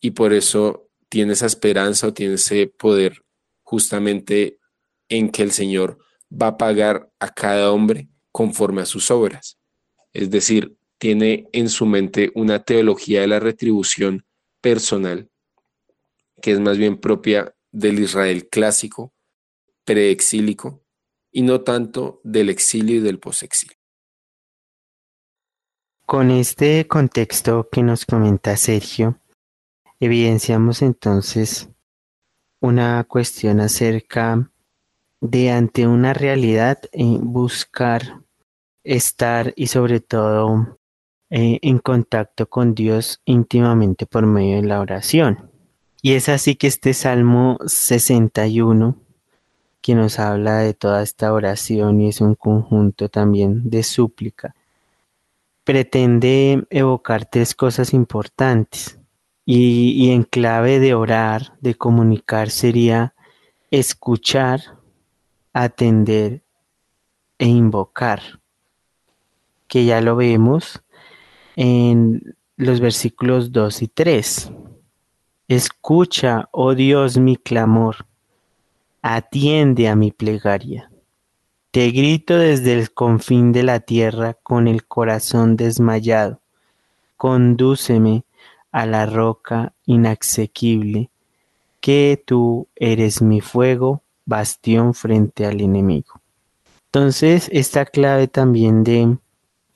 Y 0.00 0.12
por 0.12 0.32
eso 0.32 0.88
tiene 1.08 1.34
esa 1.34 1.46
esperanza 1.46 2.08
o 2.08 2.14
tiene 2.14 2.34
ese 2.34 2.66
poder 2.66 3.22
justamente 3.62 4.58
en 5.08 5.30
que 5.30 5.42
el 5.42 5.52
Señor 5.52 5.98
va 6.30 6.48
a 6.48 6.56
pagar 6.56 7.10
a 7.18 7.32
cada 7.32 7.72
hombre 7.72 8.08
conforme 8.32 8.82
a 8.82 8.86
sus 8.86 9.10
obras. 9.10 9.58
Es 10.12 10.30
decir, 10.30 10.76
tiene 10.98 11.48
en 11.52 11.68
su 11.68 11.86
mente 11.86 12.30
una 12.34 12.62
teología 12.62 13.22
de 13.22 13.26
la 13.26 13.40
retribución 13.40 14.24
personal, 14.60 15.30
que 16.42 16.52
es 16.52 16.60
más 16.60 16.78
bien 16.78 16.98
propia 16.98 17.54
del 17.72 17.98
Israel 17.98 18.48
clásico, 18.48 19.12
preexílico, 19.84 20.82
y 21.32 21.42
no 21.42 21.62
tanto 21.62 22.20
del 22.24 22.48
exilio 22.48 22.96
y 22.96 23.00
del 23.00 23.18
posexilio. 23.18 23.76
Con 26.06 26.30
este 26.30 26.86
contexto 26.88 27.68
que 27.70 27.82
nos 27.82 28.04
comenta 28.04 28.56
Sergio, 28.56 29.20
evidenciamos 30.00 30.82
entonces 30.82 31.68
una 32.60 33.04
cuestión 33.04 33.60
acerca 33.60 34.50
de 35.20 35.50
ante 35.50 35.86
una 35.86 36.12
realidad 36.12 36.78
eh, 36.92 37.18
buscar 37.20 38.22
estar 38.82 39.52
y 39.56 39.66
sobre 39.68 40.00
todo 40.00 40.78
eh, 41.30 41.58
en 41.62 41.78
contacto 41.78 42.48
con 42.48 42.74
Dios 42.74 43.20
íntimamente 43.24 44.06
por 44.06 44.26
medio 44.26 44.56
de 44.56 44.66
la 44.66 44.80
oración. 44.80 45.50
Y 46.02 46.14
es 46.14 46.28
así 46.28 46.56
que 46.56 46.66
este 46.66 46.94
Salmo 46.94 47.58
61, 47.66 48.96
que 49.80 49.94
nos 49.94 50.18
habla 50.18 50.58
de 50.58 50.74
toda 50.74 51.02
esta 51.02 51.32
oración 51.32 52.00
y 52.00 52.08
es 52.08 52.20
un 52.20 52.34
conjunto 52.34 53.08
también 53.08 53.70
de 53.70 53.82
súplica, 53.82 54.54
pretende 55.64 56.66
evocar 56.70 57.26
tres 57.26 57.54
cosas 57.54 57.94
importantes 57.94 58.98
y, 59.44 60.10
en 60.12 60.22
clave 60.22 60.78
de 60.78 60.94
orar, 60.94 61.54
de 61.60 61.74
comunicar, 61.74 62.50
sería 62.50 63.14
escuchar, 63.70 64.60
atender 65.52 66.42
e 67.38 67.46
invocar, 67.46 68.40
que 69.66 69.84
ya 69.84 70.00
lo 70.00 70.14
vemos 70.14 70.82
en 71.56 72.36
los 72.56 72.80
versículos 72.80 73.50
2 73.50 73.82
y 73.82 73.88
3. 73.88 74.52
Escucha, 75.48 76.48
oh 76.52 76.74
Dios, 76.74 77.18
mi 77.18 77.36
clamor, 77.36 78.06
atiende 79.02 79.88
a 79.88 79.96
mi 79.96 80.10
plegaria. 80.12 80.90
Te 81.70 81.90
grito 81.90 82.36
desde 82.36 82.72
el 82.72 82.92
confín 82.92 83.52
de 83.52 83.62
la 83.62 83.80
tierra 83.80 84.34
con 84.34 84.66
el 84.66 84.86
corazón 84.86 85.56
desmayado. 85.56 86.40
Condúceme 87.16 88.24
a 88.72 88.86
la 88.86 89.06
roca 89.06 89.72
inasequible, 89.86 91.10
que 91.80 92.22
tú 92.24 92.68
eres 92.76 93.22
mi 93.22 93.40
fuego, 93.40 94.02
bastión 94.26 94.94
frente 94.94 95.46
al 95.46 95.60
enemigo. 95.60 96.20
Entonces, 96.86 97.48
esta 97.52 97.86
clave 97.86 98.26
también 98.26 98.82
de, 98.82 99.18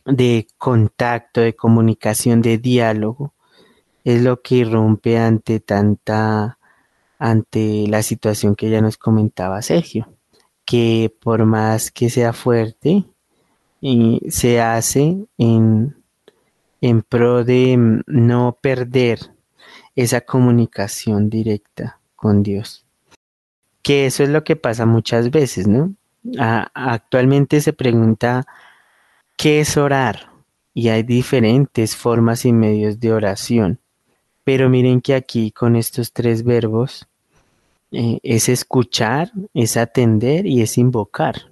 de 0.05 0.47
contacto, 0.59 1.41
de 1.41 1.55
comunicación, 1.55 2.43
de 2.43 2.59
diálogo, 2.59 3.33
es 4.03 4.23
lo 4.23 4.43
que 4.43 4.57
irrumpe 4.57 5.19
ante 5.19 5.61
tanta, 5.61 6.59
ante 7.19 7.87
la 7.89 8.03
situación 8.03 8.55
que 8.55 8.71
ya 8.71 8.81
nos 8.81 8.97
comentaba 8.97 9.63
Sergio 9.63 10.09
que 10.65 11.15
por 11.21 11.45
más 11.45 11.91
que 11.91 12.11
sea 12.11 12.33
fuerte, 12.33 13.05
se 14.29 14.61
hace 14.63 15.27
en, 15.37 15.95
en 16.81 17.03
pro 17.03 17.45
de 17.45 17.77
mm, 17.77 18.03
no 18.07 18.59
perder 18.61 19.19
esa 19.95 20.23
comunicación 20.23 21.29
directa 21.29 22.01
con 22.17 22.43
Dios. 22.43 22.87
Que 23.83 24.07
eso 24.07 24.23
es 24.23 24.31
lo 24.31 24.43
que 24.43 24.57
pasa 24.57 24.87
muchas 24.87 25.31
veces, 25.31 25.67
¿no? 25.67 25.95
actualmente 26.39 27.61
se 27.61 27.75
pregunta, 27.75 28.47
¿qué 29.37 29.61
es 29.61 29.77
orar? 29.77 30.31
y 30.77 30.89
hay 30.89 31.05
diferentes 31.05 31.95
formas 31.95 32.45
y 32.45 32.53
medios 32.53 32.99
de 32.99 33.13
oración. 33.13 33.79
Pero 34.45 34.69
miren 34.69 35.01
que 35.01 35.15
aquí 35.15 35.51
con 35.51 35.75
estos 35.75 36.13
tres 36.13 36.45
verbos 36.45 37.09
eh, 37.91 38.21
es 38.23 38.49
escuchar, 38.49 39.33
es 39.55 39.77
atender 39.77 40.47
y 40.47 40.63
es 40.63 40.79
invocar. 40.79 41.51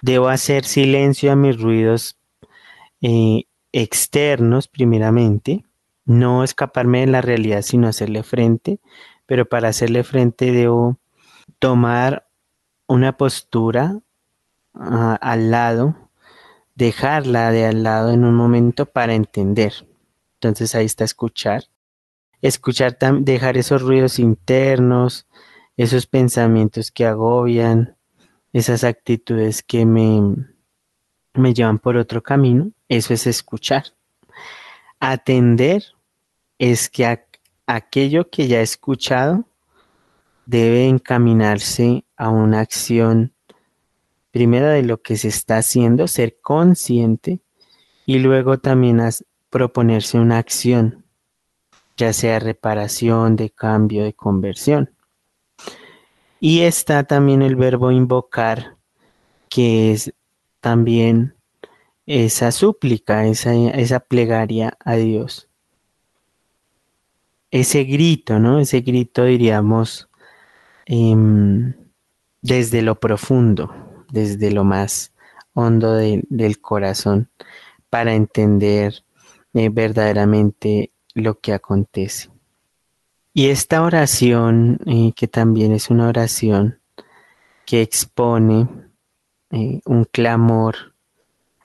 Debo 0.00 0.28
hacer 0.28 0.64
silencio 0.64 1.32
a 1.32 1.36
mis 1.36 1.60
ruidos 1.60 2.16
eh, 3.00 3.44
externos 3.72 4.68
primeramente, 4.68 5.64
no 6.04 6.44
escaparme 6.44 7.00
de 7.00 7.08
la 7.08 7.20
realidad, 7.20 7.62
sino 7.62 7.88
hacerle 7.88 8.22
frente, 8.22 8.78
pero 9.26 9.48
para 9.48 9.68
hacerle 9.68 10.04
frente 10.04 10.52
debo 10.52 10.98
tomar 11.58 12.28
una 12.86 13.16
postura 13.16 14.00
ah, 14.74 15.18
al 15.20 15.50
lado, 15.50 15.96
dejarla 16.74 17.50
de 17.50 17.66
al 17.66 17.82
lado 17.82 18.10
en 18.12 18.24
un 18.24 18.34
momento 18.34 18.86
para 18.86 19.14
entender. 19.14 19.86
Entonces 20.34 20.74
ahí 20.74 20.86
está 20.86 21.04
escuchar. 21.04 21.64
Escuchar, 22.40 22.96
dejar 23.20 23.56
esos 23.56 23.82
ruidos 23.82 24.18
internos, 24.18 25.26
esos 25.76 26.06
pensamientos 26.06 26.90
que 26.90 27.06
agobian, 27.06 27.96
esas 28.52 28.84
actitudes 28.84 29.62
que 29.62 29.84
me, 29.84 30.46
me 31.34 31.54
llevan 31.54 31.78
por 31.78 31.96
otro 31.96 32.22
camino, 32.22 32.72
eso 32.88 33.14
es 33.14 33.26
escuchar. 33.26 33.84
Atender 35.00 35.84
es 36.58 36.88
que 36.88 37.20
aquello 37.66 38.30
que 38.30 38.48
ya 38.48 38.60
he 38.60 38.62
escuchado 38.62 39.44
debe 40.46 40.88
encaminarse 40.88 42.04
a 42.16 42.30
una 42.30 42.60
acción, 42.60 43.34
primero 44.30 44.68
de 44.68 44.82
lo 44.82 45.02
que 45.02 45.16
se 45.16 45.28
está 45.28 45.58
haciendo, 45.58 46.08
ser 46.08 46.38
consciente, 46.40 47.40
y 48.06 48.18
luego 48.18 48.58
también 48.58 49.00
proponerse 49.50 50.18
una 50.18 50.38
acción, 50.38 50.97
ya 51.98 52.12
sea 52.12 52.38
reparación, 52.38 53.36
de 53.36 53.50
cambio, 53.50 54.04
de 54.04 54.14
conversión. 54.14 54.90
Y 56.40 56.60
está 56.60 57.02
también 57.04 57.42
el 57.42 57.56
verbo 57.56 57.90
invocar, 57.90 58.76
que 59.50 59.92
es 59.92 60.14
también 60.60 61.34
esa 62.06 62.52
súplica, 62.52 63.26
esa, 63.26 63.52
esa 63.52 64.00
plegaria 64.00 64.78
a 64.84 64.94
Dios. 64.94 65.48
Ese 67.50 67.82
grito, 67.84 68.38
¿no? 68.38 68.60
Ese 68.60 68.80
grito, 68.80 69.24
diríamos, 69.24 70.08
em, 70.86 71.74
desde 72.40 72.82
lo 72.82 73.00
profundo, 73.00 73.74
desde 74.10 74.52
lo 74.52 74.62
más 74.62 75.12
hondo 75.52 75.94
del 75.94 76.60
corazón, 76.60 77.28
para 77.90 78.14
entender 78.14 79.02
eh, 79.54 79.70
verdaderamente 79.70 80.92
lo 81.18 81.40
que 81.40 81.52
acontece. 81.52 82.30
Y 83.34 83.48
esta 83.50 83.82
oración, 83.82 84.78
eh, 84.86 85.12
que 85.14 85.28
también 85.28 85.72
es 85.72 85.90
una 85.90 86.08
oración 86.08 86.80
que 87.66 87.82
expone 87.82 88.68
eh, 89.50 89.80
un 89.84 90.04
clamor 90.04 90.94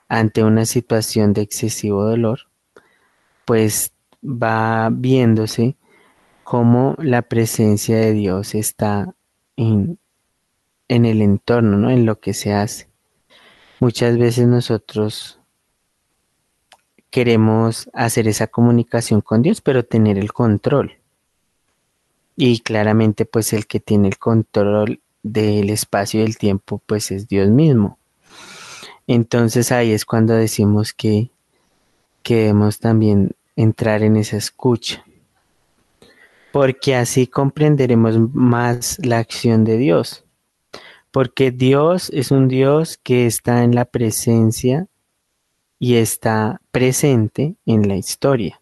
ante 0.08 0.44
una 0.44 0.66
situación 0.66 1.32
de 1.32 1.42
excesivo 1.42 2.04
dolor, 2.04 2.40
pues 3.44 3.92
va 4.22 4.88
viéndose 4.92 5.76
cómo 6.44 6.94
la 6.98 7.22
presencia 7.22 7.96
de 7.96 8.12
Dios 8.12 8.54
está 8.54 9.14
en, 9.56 9.98
en 10.88 11.06
el 11.06 11.22
entorno, 11.22 11.76
¿no? 11.76 11.90
en 11.90 12.06
lo 12.06 12.20
que 12.20 12.34
se 12.34 12.52
hace. 12.52 12.88
Muchas 13.80 14.16
veces 14.16 14.46
nosotros 14.46 15.40
queremos 17.14 17.88
hacer 17.92 18.26
esa 18.26 18.48
comunicación 18.48 19.20
con 19.20 19.40
Dios, 19.40 19.60
pero 19.60 19.84
tener 19.84 20.18
el 20.18 20.32
control. 20.32 20.98
Y 22.34 22.58
claramente 22.58 23.24
pues 23.24 23.52
el 23.52 23.68
que 23.68 23.78
tiene 23.78 24.08
el 24.08 24.18
control 24.18 24.98
del 25.22 25.70
espacio 25.70 26.18
y 26.18 26.24
el 26.24 26.36
tiempo 26.38 26.82
pues 26.84 27.12
es 27.12 27.28
Dios 27.28 27.50
mismo. 27.50 27.98
Entonces 29.06 29.70
ahí 29.70 29.92
es 29.92 30.04
cuando 30.04 30.34
decimos 30.34 30.92
que, 30.92 31.30
que 32.24 32.34
debemos 32.34 32.80
también 32.80 33.30
entrar 33.54 34.02
en 34.02 34.16
esa 34.16 34.36
escucha. 34.36 35.04
Porque 36.50 36.96
así 36.96 37.28
comprenderemos 37.28 38.18
más 38.34 38.98
la 39.06 39.18
acción 39.18 39.62
de 39.62 39.76
Dios. 39.78 40.24
Porque 41.12 41.52
Dios 41.52 42.10
es 42.12 42.32
un 42.32 42.48
Dios 42.48 42.98
que 43.00 43.26
está 43.26 43.62
en 43.62 43.72
la 43.76 43.84
presencia 43.84 44.88
y 45.78 45.96
está 45.96 46.60
presente 46.70 47.56
en 47.66 47.88
la 47.88 47.96
historia. 47.96 48.60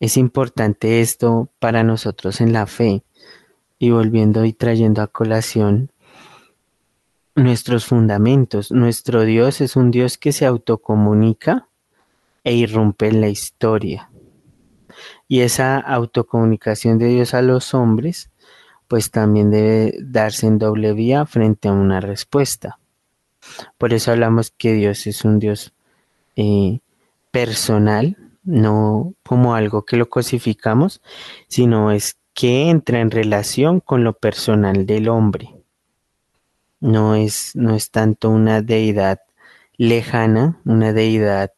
Es 0.00 0.16
importante 0.16 1.00
esto 1.00 1.50
para 1.58 1.84
nosotros 1.84 2.40
en 2.40 2.52
la 2.52 2.66
fe 2.66 3.04
y 3.78 3.90
volviendo 3.90 4.44
y 4.44 4.52
trayendo 4.52 5.02
a 5.02 5.06
colación 5.06 5.92
nuestros 7.34 7.86
fundamentos. 7.86 8.72
Nuestro 8.72 9.22
Dios 9.22 9.60
es 9.60 9.76
un 9.76 9.90
Dios 9.90 10.18
que 10.18 10.32
se 10.32 10.46
autocomunica 10.46 11.68
e 12.44 12.54
irrumpe 12.54 13.08
en 13.08 13.20
la 13.20 13.28
historia. 13.28 14.10
Y 15.28 15.40
esa 15.40 15.78
autocomunicación 15.78 16.98
de 16.98 17.06
Dios 17.08 17.34
a 17.34 17.42
los 17.42 17.74
hombres, 17.74 18.30
pues 18.88 19.10
también 19.10 19.50
debe 19.50 19.94
darse 20.00 20.46
en 20.46 20.58
doble 20.58 20.92
vía 20.92 21.24
frente 21.26 21.68
a 21.68 21.72
una 21.72 22.00
respuesta. 22.00 22.79
Por 23.78 23.92
eso 23.94 24.12
hablamos 24.12 24.50
que 24.50 24.72
Dios 24.72 25.06
es 25.06 25.24
un 25.24 25.38
Dios 25.38 25.72
eh, 26.36 26.80
personal, 27.30 28.16
no 28.42 29.14
como 29.24 29.54
algo 29.54 29.84
que 29.84 29.96
lo 29.96 30.08
cosificamos, 30.08 31.00
sino 31.48 31.90
es 31.92 32.16
que 32.34 32.70
entra 32.70 33.00
en 33.00 33.10
relación 33.10 33.80
con 33.80 34.04
lo 34.04 34.14
personal 34.14 34.86
del 34.86 35.08
hombre. 35.08 35.54
No 36.80 37.14
es, 37.14 37.54
no 37.54 37.74
es 37.74 37.90
tanto 37.90 38.30
una 38.30 38.62
deidad 38.62 39.20
lejana, 39.76 40.60
una 40.64 40.92
deidad 40.92 41.52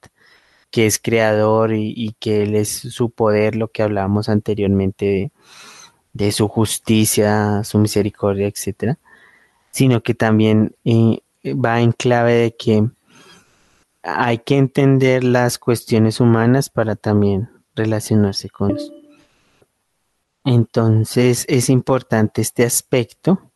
que 0.70 0.86
es 0.86 0.98
creador 0.98 1.74
y, 1.74 2.16
que 2.18 2.42
Él 2.42 2.54
es 2.56 2.70
su 2.70 3.10
poder, 3.10 3.56
lo 3.56 3.68
que 3.68 3.82
hablábamos 3.82 4.28
anteriormente 4.28 5.30
de, 6.12 6.32
su 6.32 6.48
justicia, 6.48 7.62
su 7.64 7.78
misericordia, 7.78 8.46
etcétera, 8.46 8.98
sino 9.70 10.02
que 10.02 10.14
también 10.14 10.74
eh, 10.84 11.18
va 11.44 11.80
en 11.80 11.92
clave 11.92 12.34
de 12.34 12.56
que 12.56 12.88
hay 14.02 14.38
que 14.38 14.58
entender 14.58 15.24
las 15.24 15.58
cuestiones 15.58 16.20
humanas 16.20 16.70
para 16.70 16.96
también 16.96 17.50
relacionarse 17.74 18.50
con 18.50 18.68
Dios. 18.68 18.92
Entonces 20.44 21.44
es 21.48 21.68
importante 21.70 22.42
este 22.42 22.64
aspecto 22.64 23.52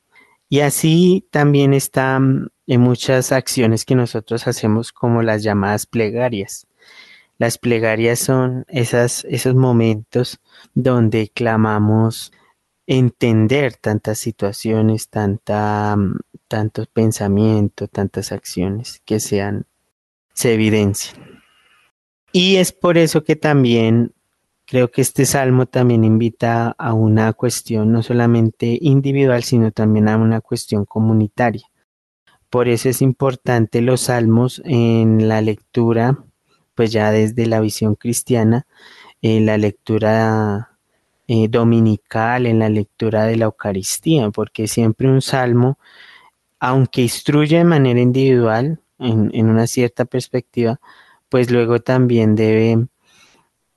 y 0.49 0.61
así 0.61 1.27
también 1.31 1.75
están 1.75 2.51
en 2.67 2.81
muchas 2.81 3.33
acciones 3.33 3.85
que 3.85 3.97
nosotros 3.97 4.47
hacemos 4.47 4.93
como 4.93 5.23
las 5.23 5.43
llamadas 5.43 5.87
plegarias. 5.87 6.67
Las 7.39 7.59
plegarias 7.59 8.19
son 8.21 8.65
esas, 8.69 9.25
esos 9.25 9.55
momentos 9.55 10.41
donde 10.75 11.29
clamamos 11.29 12.33
entender 12.87 13.77
tantas 13.77 14.19
situaciones, 14.19 15.09
tanta, 15.09 15.97
tantos 16.49 16.87
pensamientos, 16.89 17.91
tantas 17.91 18.33
acciones 18.33 19.03
que 19.05 19.21
sean 19.21 19.67
se 20.33 20.55
evidencian. 20.55 21.43
Y 22.33 22.57
es 22.57 22.73
por 22.73 22.99
eso 22.99 23.25
que 23.25 23.37
también 23.37 24.13
creo 24.67 24.91
que 24.91 25.01
este 25.01 25.25
salmo 25.25 25.67
también 25.67 26.05
invita 26.05 26.75
a 26.77 26.93
una 26.93 27.33
cuestión 27.33 27.93
no 27.93 28.03
solamente 28.03 28.79
individual, 28.81 29.43
sino 29.45 29.71
también 29.71 30.09
a 30.09 30.17
una 30.17 30.41
cuestión 30.41 30.85
comunitaria. 30.85 31.67
Por 32.51 32.69
eso 32.69 32.89
es 32.89 33.01
importante 33.01 33.81
los 33.81 34.03
salmos 34.03 34.61
en 34.65 35.29
la 35.29 35.41
lectura, 35.41 36.19
pues 36.75 36.93
ya 36.93 37.11
desde 37.11 37.47
la 37.47 37.61
visión 37.61 37.95
cristiana, 37.95 38.67
en 39.23 39.47
la 39.47 39.57
lectura 39.57 40.77
eh, 41.29 41.49
dominical, 41.49 42.47
en 42.47 42.59
la 42.59 42.69
lectura 42.69 43.25
de 43.25 43.37
la 43.37 43.47
Eucaristía, 43.47 44.31
porque 44.31 44.69
siempre 44.69 45.09
un 45.09 45.23
salmo, 45.23 45.79
aunque 46.59 47.03
instruye 47.03 47.59
de 47.59 47.65
manera 47.65 48.01
individual, 48.01 48.81
en, 48.99 49.49
una 49.49 49.67
cierta 49.67 50.05
perspectiva, 50.05 50.81
pues 51.29 51.51
luego 51.51 51.81
también 51.81 52.35
debe, 52.35 52.87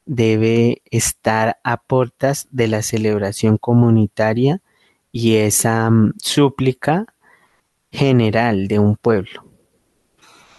debe 0.06 0.82
estar 0.92 1.60
a 1.64 1.78
portas 1.78 2.48
de 2.52 2.68
la 2.68 2.82
celebración 2.82 3.58
comunitaria 3.58 4.62
y 5.12 5.36
esa 5.36 5.90
mm, 5.90 6.14
súplica 6.18 7.06
general 7.92 8.68
de 8.68 8.80
un 8.80 8.96
pueblo. 8.96 9.46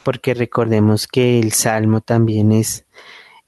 Porque 0.02 0.34
recordemos 0.34 1.06
que 1.06 1.38
el 1.38 1.52
Salmo 1.52 2.00
también 2.00 2.52
es, 2.52 2.86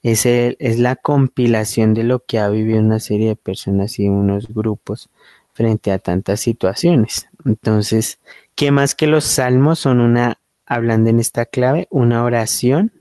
es, 0.03 0.27
es, 0.27 0.79
la 0.79 0.97
compilación 0.97 1.95
de 1.95 2.05
lo 2.05 2.21
que 2.21 2.39
ha 2.39 2.49
vivido 2.49 2.79
una 2.79 3.01
serie 3.01 3.29
de 3.29 3.37
personas 3.37 3.99
y 3.99 4.09
unos 4.09 4.49
grupos 4.49 5.09
frente 5.55 5.93
a 5.93 5.99
tantas 5.99 6.41
situaciones. 6.41 7.29
Entonces, 7.45 8.21
¿qué 8.55 8.71
más 8.71 8.95
que 8.95 9.07
los 9.07 9.25
salmos 9.25 9.79
son 9.79 10.01
una 10.01 10.39
hablando 10.73 11.11
en 11.11 11.19
esta 11.19 11.45
clave, 11.45 11.87
una 11.91 12.25
oración 12.25 12.93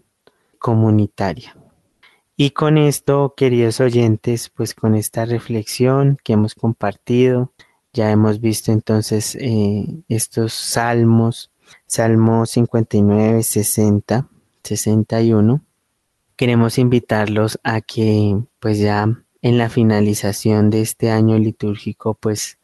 comunitaria. 0.60 1.56
Y 2.36 2.52
con 2.52 2.78
esto, 2.78 3.34
queridos 3.36 3.80
oyentes, 3.80 4.50
pues 4.50 4.74
con 4.74 4.96
esta 4.96 5.26
reflexión 5.26 6.18
que 6.24 6.34
hemos 6.34 6.56
compartido, 6.56 7.54
ya 7.94 8.12
hemos 8.12 8.42
visto 8.42 8.72
entonces 8.72 9.36
eh, 9.36 9.86
estos 10.08 10.54
salmos, 10.54 11.52
Salmo 11.86 12.46
59, 12.46 13.44
60, 13.44 14.28
61. 14.64 15.62
Queremos 16.36 16.78
invitarlos 16.78 17.60
a 17.64 17.82
que 17.82 18.38
pues 18.60 18.80
ya 18.80 19.24
en 19.42 19.58
la 19.58 19.70
finalización 19.70 20.70
de 20.70 20.82
este 20.82 21.12
año 21.12 21.38
litúrgico 21.38 22.16
pues 22.16 22.58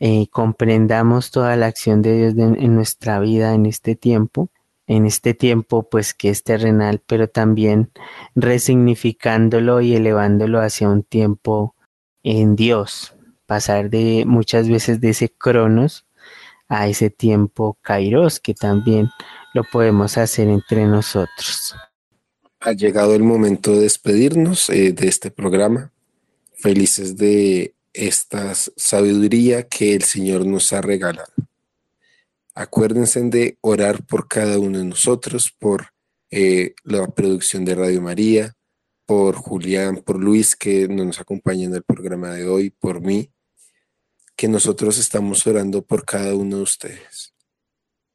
eh, 0.00 0.26
comprendamos 0.30 1.30
toda 1.30 1.56
la 1.56 1.66
acción 1.66 2.02
de 2.02 2.30
Dios 2.30 2.34
en 2.36 2.74
nuestra 2.74 3.18
vida 3.20 3.54
en 3.54 3.66
este 3.66 3.96
tiempo, 3.96 4.50
en 4.86 5.06
este 5.06 5.34
tiempo 5.34 5.88
pues 5.88 6.14
que 6.14 6.30
es 6.30 6.42
terrenal, 6.42 7.02
pero 7.06 7.28
también 7.28 7.90
resignificándolo 8.34 9.80
y 9.80 9.94
elevándolo 9.96 10.60
hacia 10.60 10.88
un 10.88 11.02
tiempo 11.02 11.74
en 12.22 12.56
Dios, 12.56 13.14
pasar 13.46 13.90
de 13.90 14.24
muchas 14.26 14.68
veces 14.68 15.00
de 15.00 15.10
ese 15.10 15.28
cronos 15.30 16.06
a 16.68 16.88
ese 16.88 17.10
tiempo 17.10 17.78
kairos 17.80 18.40
que 18.40 18.54
también 18.54 19.08
lo 19.54 19.64
podemos 19.64 20.18
hacer 20.18 20.48
entre 20.48 20.84
nosotros. 20.86 21.74
Ha 22.60 22.72
llegado 22.72 23.14
el 23.14 23.22
momento 23.22 23.72
de 23.72 23.82
despedirnos 23.82 24.68
eh, 24.70 24.92
de 24.92 25.08
este 25.08 25.30
programa, 25.30 25.92
felices 26.54 27.16
de 27.16 27.75
esta 27.96 28.54
sabiduría 28.54 29.66
que 29.68 29.94
el 29.94 30.04
Señor 30.04 30.44
nos 30.46 30.72
ha 30.72 30.80
regalado. 30.80 31.32
Acuérdense 32.54 33.20
de 33.22 33.58
orar 33.60 34.04
por 34.06 34.28
cada 34.28 34.58
uno 34.58 34.78
de 34.78 34.84
nosotros, 34.84 35.52
por 35.58 35.88
eh, 36.30 36.74
la 36.84 37.06
producción 37.08 37.64
de 37.64 37.74
Radio 37.74 38.00
María, 38.00 38.54
por 39.06 39.36
Julián, 39.36 40.02
por 40.04 40.22
Luis 40.22 40.56
que 40.56 40.88
nos 40.88 41.20
acompaña 41.20 41.66
en 41.66 41.74
el 41.74 41.82
programa 41.82 42.30
de 42.30 42.48
hoy, 42.48 42.70
por 42.70 43.00
mí, 43.00 43.30
que 44.36 44.48
nosotros 44.48 44.98
estamos 44.98 45.46
orando 45.46 45.82
por 45.82 46.04
cada 46.04 46.34
uno 46.34 46.58
de 46.58 46.62
ustedes. 46.62 47.34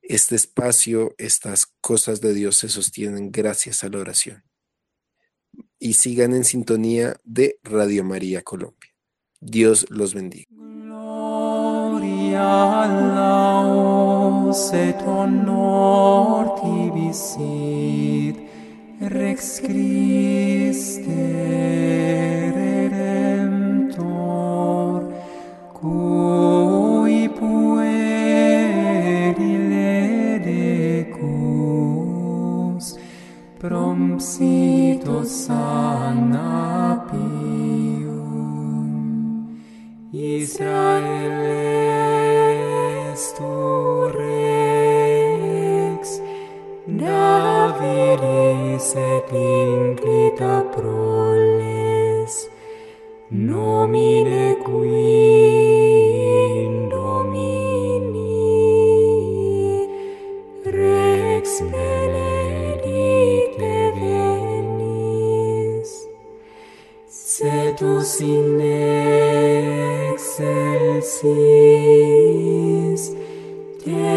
Este 0.01 0.35
espacio, 0.35 1.15
estas 1.17 1.67
cosas 1.79 2.21
de 2.21 2.33
Dios 2.33 2.57
se 2.57 2.69
sostienen 2.69 3.31
gracias 3.31 3.83
a 3.83 3.89
la 3.89 3.99
oración. 3.99 4.43
Y 5.79 5.93
sigan 5.93 6.33
en 6.33 6.43
sintonía 6.43 7.15
de 7.23 7.59
Radio 7.63 8.03
María 8.03 8.41
Colombia. 8.43 8.90
Dios 9.43 9.87
los 9.89 10.13
bendiga. 10.13 10.45
Gloria 10.51 11.31
et 14.71 15.01
honor 15.07 16.55
tibi 16.61 17.11
Rex 18.99 19.61
Christe 19.61 21.07
Redemptor, 22.53 23.97
cui 25.73 27.27
puerile 27.29 27.89
decus, 31.09 32.95
promsito 33.57 35.23
sana 35.23 37.03
Israeles 40.41 41.61
tu 43.37 43.53
rex, 44.17 46.01
Davidis 47.01 48.15
et 48.95 49.29
inclita 49.29 50.55
proles, 50.73 52.35
nomine 53.29 54.45
qui 54.65 55.05
in 56.65 56.73
domini, 56.89 58.41
rex 60.65 61.45
benedicte 61.71 62.93
venis, 63.99 65.89
setus 67.07 68.11
in 68.21 68.90
exis 71.23 73.03
te 73.83 74.13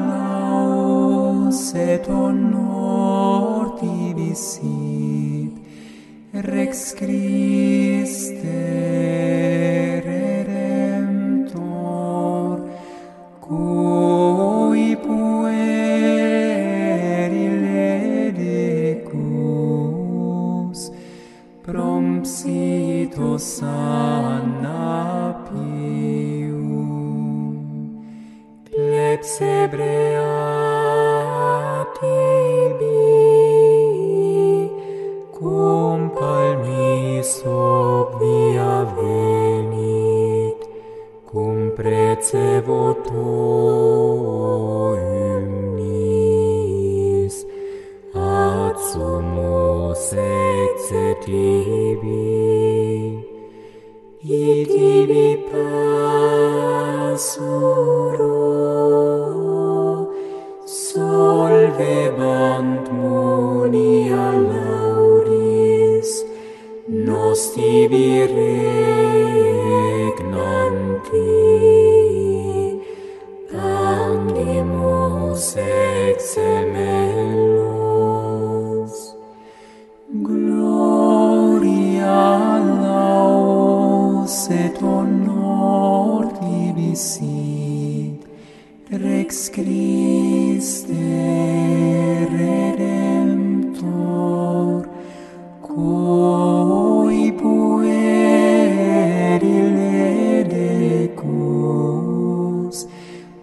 laus 0.08 1.62
et 1.76 2.06
honor 2.10 3.64
tibi 3.80 4.32
Rex 6.36 6.96
Christe 6.96 8.83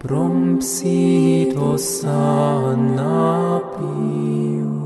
prompsit 0.01 1.53
osanna 1.71 3.61
pium 3.73 4.79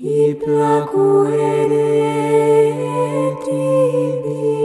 i 0.00 0.32
placuere 0.40 1.92
tibi 3.44 4.56